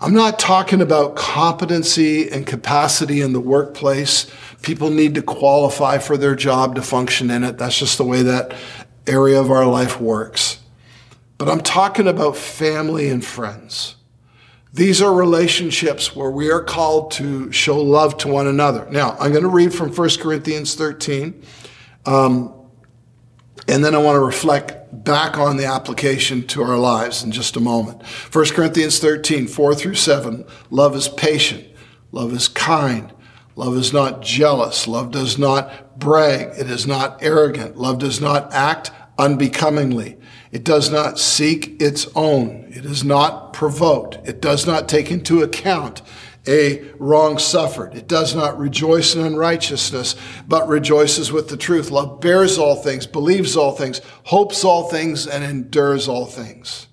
I'm 0.00 0.14
not 0.14 0.38
talking 0.38 0.82
about 0.82 1.14
competency 1.14 2.28
and 2.28 2.46
capacity 2.46 3.20
in 3.20 3.32
the 3.32 3.40
workplace. 3.40 4.30
People 4.60 4.90
need 4.90 5.14
to 5.14 5.22
qualify 5.22 5.98
for 5.98 6.16
their 6.16 6.34
job 6.34 6.74
to 6.74 6.82
function 6.82 7.30
in 7.30 7.44
it. 7.44 7.56
That's 7.56 7.78
just 7.78 7.98
the 7.98 8.04
way 8.04 8.22
that 8.22 8.52
area 9.06 9.40
of 9.40 9.50
our 9.50 9.64
life 9.64 10.00
works. 10.00 10.58
But 11.38 11.48
I'm 11.48 11.60
talking 11.60 12.08
about 12.08 12.36
family 12.36 13.08
and 13.08 13.24
friends. 13.24 13.96
These 14.74 15.02
are 15.02 15.12
relationships 15.12 16.16
where 16.16 16.30
we 16.30 16.50
are 16.50 16.62
called 16.62 17.10
to 17.12 17.52
show 17.52 17.78
love 17.78 18.16
to 18.18 18.28
one 18.28 18.46
another. 18.46 18.88
Now, 18.90 19.16
I'm 19.20 19.30
going 19.30 19.42
to 19.42 19.48
read 19.48 19.74
from 19.74 19.94
1 19.94 20.08
Corinthians 20.18 20.74
13, 20.74 21.42
um, 22.06 22.54
and 23.68 23.84
then 23.84 23.94
I 23.94 23.98
want 23.98 24.16
to 24.16 24.24
reflect 24.24 25.04
back 25.04 25.36
on 25.36 25.58
the 25.58 25.66
application 25.66 26.46
to 26.48 26.62
our 26.62 26.78
lives 26.78 27.22
in 27.22 27.32
just 27.32 27.56
a 27.56 27.60
moment. 27.60 28.02
1 28.06 28.46
Corinthians 28.46 28.98
13, 28.98 29.46
4 29.46 29.74
through 29.74 29.94
7. 29.94 30.46
Love 30.70 30.96
is 30.96 31.08
patient, 31.08 31.66
love 32.10 32.32
is 32.32 32.48
kind. 32.48 33.12
Love 33.54 33.76
is 33.76 33.92
not 33.92 34.22
jealous. 34.22 34.88
Love 34.88 35.10
does 35.10 35.38
not 35.38 35.98
brag. 35.98 36.58
It 36.58 36.70
is 36.70 36.86
not 36.86 37.22
arrogant. 37.22 37.76
Love 37.76 37.98
does 37.98 38.18
not 38.18 38.50
act 38.50 38.90
unbecomingly. 39.18 40.16
It 40.52 40.64
does 40.64 40.90
not 40.90 41.18
seek 41.18 41.80
its 41.80 42.06
own. 42.14 42.66
It 42.68 42.84
is 42.84 43.02
not 43.02 43.54
provoked. 43.54 44.18
It 44.28 44.42
does 44.42 44.66
not 44.66 44.86
take 44.86 45.10
into 45.10 45.42
account 45.42 46.02
a 46.46 46.82
wrong 46.98 47.38
suffered. 47.38 47.94
It 47.94 48.06
does 48.06 48.34
not 48.34 48.58
rejoice 48.58 49.14
in 49.14 49.22
unrighteousness, 49.22 50.14
but 50.46 50.68
rejoices 50.68 51.32
with 51.32 51.48
the 51.48 51.56
truth. 51.56 51.90
Love 51.90 52.20
bears 52.20 52.58
all 52.58 52.76
things, 52.76 53.06
believes 53.06 53.56
all 53.56 53.72
things, 53.72 54.00
hopes 54.24 54.62
all 54.64 54.88
things, 54.90 55.26
and 55.26 55.42
endures 55.42 56.06
all 56.06 56.26
things. 56.26 56.88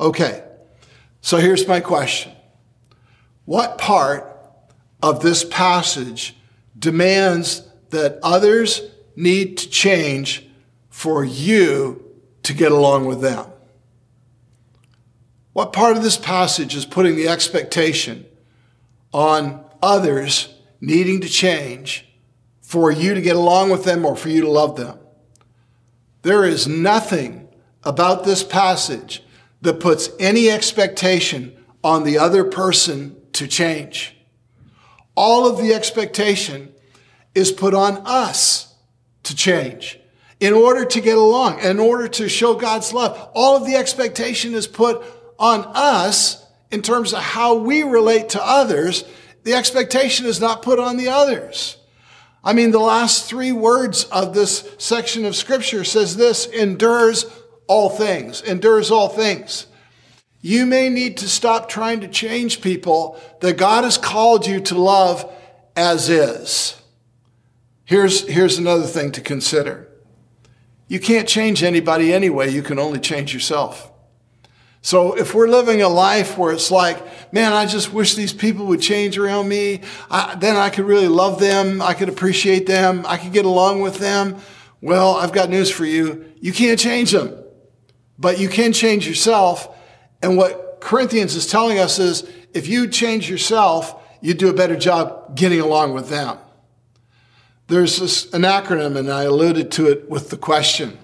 Okay, 0.00 0.42
so 1.20 1.36
here's 1.36 1.68
my 1.68 1.80
question. 1.80 2.32
What 3.44 3.76
part 3.76 4.28
of 5.02 5.20
this 5.20 5.44
passage 5.44 6.36
demands 6.78 7.68
that 7.90 8.18
others 8.22 8.82
need 9.16 9.58
to 9.58 9.68
change 9.68 10.48
for 10.88 11.24
you 11.24 12.01
to 12.42 12.54
get 12.54 12.72
along 12.72 13.06
with 13.06 13.20
them? 13.20 13.46
What 15.52 15.72
part 15.72 15.96
of 15.96 16.02
this 16.02 16.16
passage 16.16 16.74
is 16.74 16.86
putting 16.86 17.16
the 17.16 17.28
expectation 17.28 18.26
on 19.12 19.64
others 19.82 20.54
needing 20.80 21.20
to 21.20 21.28
change 21.28 22.08
for 22.60 22.90
you 22.90 23.14
to 23.14 23.20
get 23.20 23.36
along 23.36 23.70
with 23.70 23.84
them 23.84 24.04
or 24.04 24.16
for 24.16 24.30
you 24.30 24.40
to 24.40 24.50
love 24.50 24.76
them? 24.76 24.98
There 26.22 26.44
is 26.44 26.66
nothing 26.66 27.48
about 27.84 28.24
this 28.24 28.42
passage 28.42 29.22
that 29.60 29.80
puts 29.80 30.08
any 30.18 30.50
expectation 30.50 31.56
on 31.84 32.04
the 32.04 32.18
other 32.18 32.44
person 32.44 33.16
to 33.32 33.46
change. 33.46 34.16
All 35.14 35.46
of 35.46 35.58
the 35.58 35.74
expectation 35.74 36.72
is 37.34 37.52
put 37.52 37.74
on 37.74 37.98
us 38.06 38.74
to 39.24 39.36
change 39.36 39.98
in 40.42 40.52
order 40.52 40.84
to 40.84 41.00
get 41.00 41.16
along, 41.16 41.60
in 41.60 41.78
order 41.78 42.08
to 42.08 42.28
show 42.28 42.56
God's 42.56 42.92
love. 42.92 43.30
All 43.32 43.56
of 43.56 43.64
the 43.64 43.76
expectation 43.76 44.54
is 44.54 44.66
put 44.66 45.00
on 45.38 45.62
us 45.72 46.44
in 46.72 46.82
terms 46.82 47.12
of 47.12 47.20
how 47.20 47.54
we 47.54 47.84
relate 47.84 48.30
to 48.30 48.44
others. 48.44 49.04
The 49.44 49.54
expectation 49.54 50.26
is 50.26 50.40
not 50.40 50.62
put 50.62 50.80
on 50.80 50.96
the 50.96 51.10
others. 51.10 51.76
I 52.42 52.54
mean, 52.54 52.72
the 52.72 52.80
last 52.80 53.28
three 53.28 53.52
words 53.52 54.02
of 54.06 54.34
this 54.34 54.68
section 54.78 55.24
of 55.26 55.36
scripture 55.36 55.84
says 55.84 56.16
this, 56.16 56.46
endures 56.46 57.24
all 57.68 57.88
things, 57.88 58.42
endures 58.42 58.90
all 58.90 59.10
things. 59.10 59.66
You 60.40 60.66
may 60.66 60.88
need 60.88 61.18
to 61.18 61.28
stop 61.28 61.68
trying 61.68 62.00
to 62.00 62.08
change 62.08 62.60
people 62.60 63.16
that 63.42 63.56
God 63.56 63.84
has 63.84 63.96
called 63.96 64.48
you 64.48 64.58
to 64.62 64.74
love 64.76 65.32
as 65.76 66.08
is. 66.08 66.82
Here's, 67.84 68.26
here's 68.26 68.58
another 68.58 68.88
thing 68.88 69.12
to 69.12 69.20
consider. 69.20 69.88
You 70.92 71.00
can't 71.00 71.26
change 71.26 71.62
anybody 71.62 72.12
anyway. 72.12 72.50
You 72.50 72.60
can 72.60 72.78
only 72.78 73.00
change 73.00 73.32
yourself. 73.32 73.90
So 74.82 75.14
if 75.14 75.34
we're 75.34 75.48
living 75.48 75.80
a 75.80 75.88
life 75.88 76.36
where 76.36 76.52
it's 76.52 76.70
like, 76.70 77.32
man, 77.32 77.54
I 77.54 77.64
just 77.64 77.94
wish 77.94 78.14
these 78.14 78.34
people 78.34 78.66
would 78.66 78.82
change 78.82 79.16
around 79.16 79.48
me, 79.48 79.80
I, 80.10 80.34
then 80.34 80.54
I 80.54 80.68
could 80.68 80.84
really 80.84 81.08
love 81.08 81.40
them. 81.40 81.80
I 81.80 81.94
could 81.94 82.10
appreciate 82.10 82.66
them. 82.66 83.06
I 83.06 83.16
could 83.16 83.32
get 83.32 83.46
along 83.46 83.80
with 83.80 84.00
them. 84.00 84.36
Well, 84.82 85.16
I've 85.16 85.32
got 85.32 85.48
news 85.48 85.70
for 85.70 85.86
you. 85.86 86.30
You 86.42 86.52
can't 86.52 86.78
change 86.78 87.12
them, 87.12 87.42
but 88.18 88.38
you 88.38 88.50
can 88.50 88.74
change 88.74 89.08
yourself. 89.08 89.74
And 90.20 90.36
what 90.36 90.82
Corinthians 90.82 91.34
is 91.36 91.46
telling 91.46 91.78
us 91.78 91.98
is 91.98 92.30
if 92.52 92.68
you 92.68 92.86
change 92.86 93.30
yourself, 93.30 93.98
you 94.20 94.34
do 94.34 94.50
a 94.50 94.54
better 94.54 94.76
job 94.76 95.36
getting 95.36 95.60
along 95.60 95.94
with 95.94 96.10
them. 96.10 96.36
There's 97.72 97.98
this, 97.98 98.30
an 98.34 98.42
acronym, 98.42 98.98
and 98.98 99.10
I 99.10 99.22
alluded 99.22 99.70
to 99.72 99.90
it 99.90 100.06
with 100.10 100.28
the 100.28 100.36
question 100.36 100.98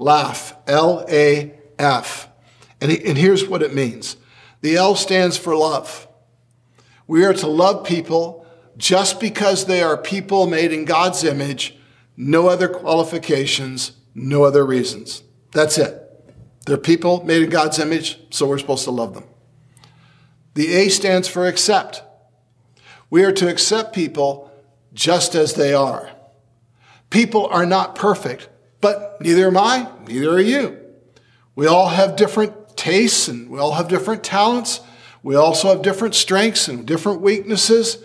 LAF, 0.00 0.56
L 0.66 1.06
A 1.08 1.54
F. 1.78 2.28
And, 2.80 2.90
and 2.90 3.16
here's 3.16 3.46
what 3.46 3.62
it 3.62 3.72
means 3.72 4.16
the 4.60 4.74
L 4.74 4.96
stands 4.96 5.36
for 5.36 5.54
love. 5.54 6.08
We 7.06 7.24
are 7.24 7.32
to 7.34 7.46
love 7.46 7.86
people 7.86 8.44
just 8.76 9.20
because 9.20 9.66
they 9.66 9.82
are 9.84 9.96
people 9.96 10.48
made 10.48 10.72
in 10.72 10.84
God's 10.84 11.22
image, 11.22 11.76
no 12.16 12.48
other 12.48 12.66
qualifications, 12.66 13.92
no 14.12 14.42
other 14.42 14.66
reasons. 14.66 15.22
That's 15.52 15.78
it. 15.78 16.34
They're 16.66 16.76
people 16.76 17.24
made 17.24 17.42
in 17.42 17.50
God's 17.50 17.78
image, 17.78 18.18
so 18.30 18.48
we're 18.48 18.58
supposed 18.58 18.82
to 18.82 18.90
love 18.90 19.14
them. 19.14 19.26
The 20.54 20.74
A 20.74 20.88
stands 20.88 21.28
for 21.28 21.46
accept. 21.46 22.02
We 23.10 23.22
are 23.22 23.32
to 23.32 23.48
accept 23.48 23.94
people 23.94 24.49
just 25.00 25.34
as 25.34 25.54
they 25.54 25.72
are. 25.72 26.10
People 27.08 27.46
are 27.46 27.64
not 27.64 27.94
perfect, 27.94 28.50
but 28.82 29.16
neither 29.22 29.46
am 29.46 29.56
I, 29.56 29.90
neither 30.06 30.30
are 30.30 30.40
you. 30.40 30.78
We 31.54 31.66
all 31.66 31.88
have 31.88 32.16
different 32.16 32.76
tastes 32.76 33.26
and 33.26 33.48
we 33.48 33.58
all 33.58 33.72
have 33.72 33.88
different 33.88 34.22
talents. 34.22 34.80
We 35.22 35.36
also 35.36 35.68
have 35.68 35.80
different 35.80 36.14
strengths 36.14 36.68
and 36.68 36.86
different 36.86 37.22
weaknesses. 37.22 38.04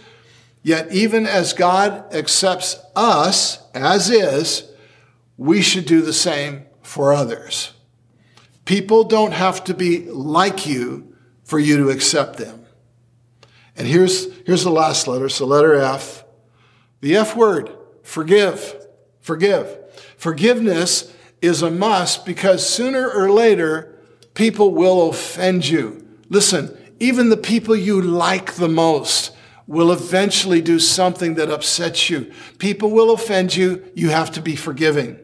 Yet, 0.63 0.89
even 0.93 1.27
as 1.27 1.51
God 1.51 2.13
accepts 2.15 2.79
us 2.95 3.59
as 3.73 4.09
is, 4.09 4.71
we 5.37 5.61
should 5.61 5.85
do 5.85 6.01
the 6.01 6.13
same 6.13 6.65
for 6.81 7.13
others. 7.13 7.73
People 8.63 9.03
don't 9.03 9.33
have 9.33 9.65
to 9.65 9.73
be 9.73 10.09
like 10.09 10.65
you 10.65 11.13
for 11.43 11.59
you 11.59 11.75
to 11.75 11.89
accept 11.89 12.37
them. 12.37 12.65
And 13.75 13.85
here's, 13.85 14.33
here's 14.45 14.63
the 14.63 14.71
last 14.71 15.09
letter. 15.09 15.27
So, 15.27 15.45
letter 15.45 15.75
F. 15.75 16.24
The 17.01 17.15
F 17.15 17.35
word, 17.35 17.75
forgive. 18.03 18.87
Forgive. 19.21 19.77
Forgiveness 20.17 21.13
is 21.41 21.61
a 21.61 21.71
must 21.71 22.25
because 22.25 22.67
sooner 22.67 23.09
or 23.09 23.31
later, 23.31 23.95
people 24.33 24.71
will 24.71 25.09
offend 25.09 25.67
you. 25.67 26.05
Listen, 26.29 26.77
even 26.99 27.29
the 27.29 27.37
people 27.37 27.75
you 27.75 28.01
like 28.01 28.53
the 28.53 28.69
most 28.69 29.31
will 29.67 29.91
eventually 29.91 30.61
do 30.61 30.79
something 30.79 31.35
that 31.35 31.49
upsets 31.49 32.09
you. 32.09 32.31
People 32.59 32.91
will 32.91 33.11
offend 33.11 33.55
you. 33.55 33.83
You 33.95 34.09
have 34.09 34.31
to 34.33 34.41
be 34.41 34.55
forgiving. 34.55 35.19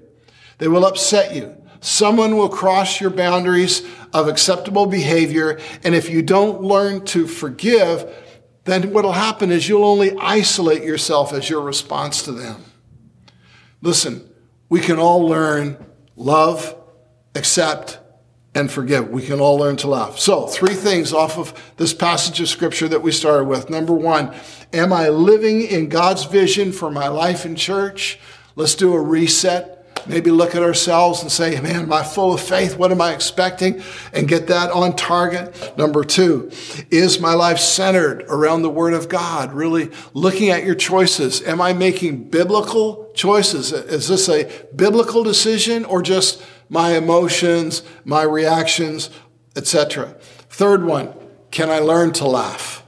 They 0.58 0.68
will 0.68 0.86
upset 0.86 1.36
you. 1.36 1.56
Someone 1.80 2.38
will 2.38 2.50
cross 2.50 3.02
your 3.02 3.10
boundaries 3.10 3.84
of 4.14 4.28
acceptable 4.28 4.86
behavior. 4.86 5.60
And 5.84 5.96
if 5.96 6.10
you 6.10 6.22
don't 6.22 6.62
learn 6.62 7.06
to 7.06 7.28
forgive, 7.28 8.12
then 8.64 8.92
what 8.94 9.04
will 9.04 9.12
happen 9.14 9.52
is 9.52 9.68
you'll 9.68 9.86
only 9.86 10.16
isolate 10.18 10.84
yourself 10.84 11.34
as 11.34 11.50
your 11.50 11.62
response 11.62 12.24
to 12.24 12.32
them. 12.32 12.64
Listen, 13.82 14.30
we 14.70 14.80
can 14.80 15.00
all 15.00 15.26
learn 15.28 15.84
love, 16.16 16.76
accept, 17.36 18.00
and 18.54 18.72
forgive. 18.72 19.10
We 19.10 19.26
can 19.26 19.40
all 19.40 19.58
learn 19.58 19.78
to 19.78 19.88
love. 19.88 20.20
So, 20.20 20.46
three 20.46 20.76
things 20.76 21.14
off 21.14 21.38
of 21.38 21.74
this 21.78 21.94
passage 21.94 22.40
of 22.40 22.50
scripture 22.50 22.88
that 22.90 23.02
we 23.02 23.12
started 23.12 23.46
with. 23.46 23.70
Number 23.70 23.94
one, 23.94 24.36
am 24.74 24.94
I 24.94 25.10
living 25.10 25.62
in 25.62 25.90
God's 25.90 26.26
vision 26.26 26.72
for 26.72 26.92
my 26.92 27.08
life 27.08 27.46
in 27.46 27.56
church? 27.56 28.20
Let's 28.56 28.76
do 28.76 28.94
a 28.94 29.02
reset 29.02 29.81
maybe 30.08 30.32
look 30.32 30.56
at 30.56 30.62
ourselves 30.62 31.22
and 31.22 31.32
say, 31.32 31.60
man, 31.62 31.84
am 31.84 31.94
I 31.94 32.04
full 32.04 32.34
of 32.34 32.42
faith? 32.42 32.78
What 32.78 32.92
am 32.92 33.02
I 33.02 33.14
expecting? 33.14 33.82
And 34.14 34.28
get 34.28 34.48
that 34.48 34.72
on 34.72 34.96
target. 34.96 35.78
Number 35.78 36.04
two, 36.04 36.52
is 36.90 37.20
my 37.20 37.34
life 37.34 37.60
centered 37.60 38.24
around 38.24 38.62
the 38.62 38.70
Word 38.70 38.94
of 38.94 39.10
God? 39.10 39.54
Really 39.54 39.92
looking 40.14 40.50
at 40.50 40.64
your 40.64 40.76
choices. 40.76 41.42
Am 41.44 41.62
I 41.62 41.74
making 41.74 42.30
biblical 42.30 43.12
choices? 43.14 43.72
Is 43.72 44.08
this 44.08 44.30
a 44.30 44.52
biblical 44.76 45.24
decision 45.24 45.86
or 45.86 46.02
just 46.02 46.42
my 46.70 46.96
emotions, 46.98 47.84
my 48.06 48.24
reactions, 48.24 49.10
etc.? 49.56 50.16
Third 50.50 50.86
one, 50.86 51.14
can 51.52 51.70
I 51.70 51.80
learn 51.80 52.14
to 52.14 52.28
laugh? 52.28 52.81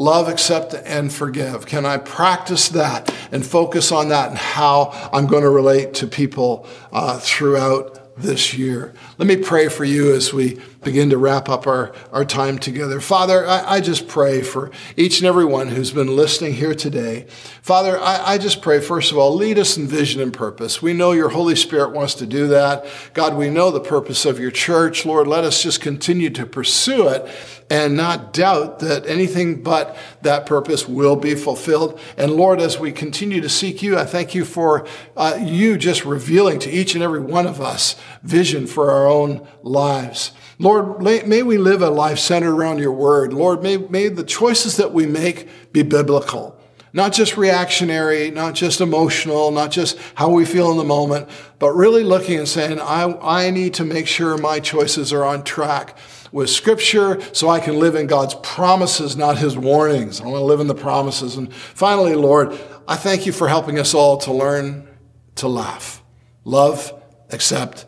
Love, 0.00 0.30
accept, 0.30 0.72
and 0.72 1.12
forgive. 1.12 1.66
Can 1.66 1.84
I 1.84 1.98
practice 1.98 2.70
that 2.70 3.14
and 3.30 3.44
focus 3.44 3.92
on 3.92 4.08
that 4.08 4.30
and 4.30 4.38
how 4.38 5.10
I'm 5.12 5.26
going 5.26 5.42
to 5.42 5.50
relate 5.50 5.92
to 5.96 6.06
people 6.06 6.66
uh, 6.90 7.18
throughout 7.18 8.16
this 8.16 8.54
year? 8.54 8.94
Let 9.18 9.28
me 9.28 9.36
pray 9.36 9.68
for 9.68 9.84
you 9.84 10.14
as 10.14 10.32
we 10.32 10.58
begin 10.82 11.10
to 11.10 11.18
wrap 11.18 11.48
up 11.48 11.66
our, 11.66 11.92
our 12.12 12.24
time 12.24 12.58
together. 12.58 13.00
Father, 13.00 13.46
I, 13.46 13.74
I 13.74 13.80
just 13.80 14.08
pray 14.08 14.42
for 14.42 14.70
each 14.96 15.18
and 15.18 15.26
every 15.26 15.44
one 15.44 15.68
who's 15.68 15.90
been 15.90 16.16
listening 16.16 16.54
here 16.54 16.74
today. 16.74 17.26
Father, 17.62 17.98
I, 18.00 18.32
I 18.32 18.38
just 18.38 18.62
pray, 18.62 18.80
first 18.80 19.12
of 19.12 19.18
all, 19.18 19.34
lead 19.34 19.58
us 19.58 19.76
in 19.76 19.86
vision 19.86 20.20
and 20.20 20.32
purpose. 20.32 20.80
We 20.80 20.92
know 20.92 21.12
your 21.12 21.28
Holy 21.28 21.56
Spirit 21.56 21.92
wants 21.92 22.14
to 22.14 22.26
do 22.26 22.48
that. 22.48 22.86
God, 23.12 23.36
we 23.36 23.50
know 23.50 23.70
the 23.70 23.80
purpose 23.80 24.24
of 24.24 24.38
your 24.38 24.50
church. 24.50 25.04
Lord, 25.04 25.26
let 25.26 25.44
us 25.44 25.62
just 25.62 25.80
continue 25.80 26.30
to 26.30 26.46
pursue 26.46 27.08
it 27.08 27.28
and 27.70 27.96
not 27.96 28.32
doubt 28.32 28.80
that 28.80 29.06
anything 29.06 29.62
but 29.62 29.96
that 30.22 30.44
purpose 30.44 30.88
will 30.88 31.14
be 31.14 31.36
fulfilled. 31.36 32.00
And 32.16 32.32
Lord, 32.32 32.60
as 32.60 32.80
we 32.80 32.90
continue 32.90 33.40
to 33.40 33.48
seek 33.48 33.82
you, 33.82 33.96
I 33.96 34.04
thank 34.04 34.34
you 34.34 34.44
for 34.44 34.86
uh, 35.16 35.38
you 35.40 35.78
just 35.78 36.04
revealing 36.04 36.58
to 36.60 36.70
each 36.70 36.94
and 36.94 37.04
every 37.04 37.20
one 37.20 37.46
of 37.46 37.60
us 37.60 37.94
vision 38.22 38.66
for 38.66 38.90
our 38.90 39.06
own 39.06 39.46
lives. 39.62 40.32
Lord, 40.70 41.02
may 41.02 41.42
we 41.42 41.58
live 41.58 41.82
a 41.82 41.90
life 41.90 42.18
centered 42.18 42.54
around 42.54 42.78
your 42.78 42.92
word. 42.92 43.32
Lord, 43.32 43.62
may, 43.62 43.76
may 43.76 44.08
the 44.08 44.22
choices 44.22 44.76
that 44.76 44.92
we 44.92 45.04
make 45.04 45.48
be 45.72 45.82
biblical. 45.82 46.56
Not 46.92 47.12
just 47.12 47.36
reactionary, 47.36 48.30
not 48.30 48.54
just 48.54 48.80
emotional, 48.80 49.50
not 49.50 49.70
just 49.70 49.98
how 50.14 50.30
we 50.30 50.44
feel 50.44 50.70
in 50.70 50.76
the 50.76 50.84
moment, 50.84 51.28
but 51.58 51.72
really 51.72 52.04
looking 52.04 52.38
and 52.38 52.48
saying, 52.48 52.80
I, 52.80 53.16
I 53.20 53.50
need 53.50 53.74
to 53.74 53.84
make 53.84 54.06
sure 54.06 54.36
my 54.38 54.60
choices 54.60 55.12
are 55.12 55.24
on 55.24 55.44
track 55.44 55.96
with 56.32 56.48
scripture 56.48 57.20
so 57.32 57.48
I 57.48 57.60
can 57.60 57.78
live 57.78 57.96
in 57.96 58.06
God's 58.06 58.34
promises, 58.36 59.16
not 59.16 59.38
his 59.38 59.56
warnings. 59.56 60.20
I 60.20 60.24
want 60.24 60.40
to 60.40 60.44
live 60.44 60.60
in 60.60 60.68
the 60.68 60.74
promises. 60.74 61.36
And 61.36 61.52
finally, 61.52 62.14
Lord, 62.14 62.58
I 62.86 62.96
thank 62.96 63.26
you 63.26 63.32
for 63.32 63.48
helping 63.48 63.78
us 63.78 63.92
all 63.92 64.18
to 64.18 64.32
learn 64.32 64.88
to 65.36 65.48
laugh, 65.48 66.02
love, 66.44 66.92
accept, 67.30 67.86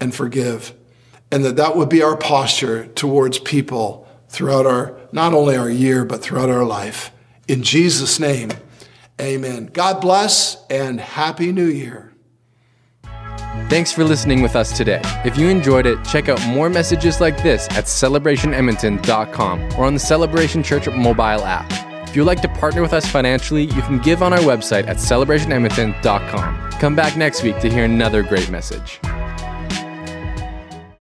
and 0.00 0.14
forgive. 0.14 0.74
And 1.32 1.44
that 1.44 1.56
that 1.56 1.76
would 1.76 1.88
be 1.88 2.02
our 2.02 2.16
posture 2.16 2.86
towards 2.86 3.38
people 3.38 4.08
throughout 4.28 4.66
our, 4.66 4.98
not 5.12 5.32
only 5.32 5.56
our 5.56 5.70
year, 5.70 6.04
but 6.04 6.22
throughout 6.22 6.50
our 6.50 6.64
life. 6.64 7.12
In 7.48 7.62
Jesus' 7.62 8.18
name, 8.20 8.50
amen. 9.20 9.66
God 9.66 10.00
bless 10.00 10.64
and 10.68 11.00
Happy 11.00 11.52
New 11.52 11.66
Year. 11.66 12.12
Thanks 13.68 13.92
for 13.92 14.04
listening 14.04 14.42
with 14.42 14.56
us 14.56 14.76
today. 14.76 15.00
If 15.24 15.36
you 15.36 15.48
enjoyed 15.48 15.86
it, 15.86 16.04
check 16.04 16.28
out 16.28 16.44
more 16.46 16.68
messages 16.68 17.20
like 17.20 17.42
this 17.42 17.68
at 17.70 17.84
celebrationedmonton.com 17.84 19.72
or 19.76 19.84
on 19.84 19.94
the 19.94 20.00
Celebration 20.00 20.62
Church 20.62 20.88
mobile 20.88 21.44
app. 21.44 21.70
If 22.08 22.16
you'd 22.16 22.24
like 22.24 22.42
to 22.42 22.48
partner 22.48 22.82
with 22.82 22.92
us 22.92 23.06
financially, 23.06 23.64
you 23.64 23.82
can 23.82 23.98
give 23.98 24.22
on 24.22 24.32
our 24.32 24.40
website 24.40 24.88
at 24.88 24.96
celebrationedmonton.com. 24.96 26.70
Come 26.72 26.96
back 26.96 27.16
next 27.16 27.42
week 27.44 27.60
to 27.60 27.70
hear 27.70 27.84
another 27.84 28.22
great 28.24 28.50
message. 28.50 28.98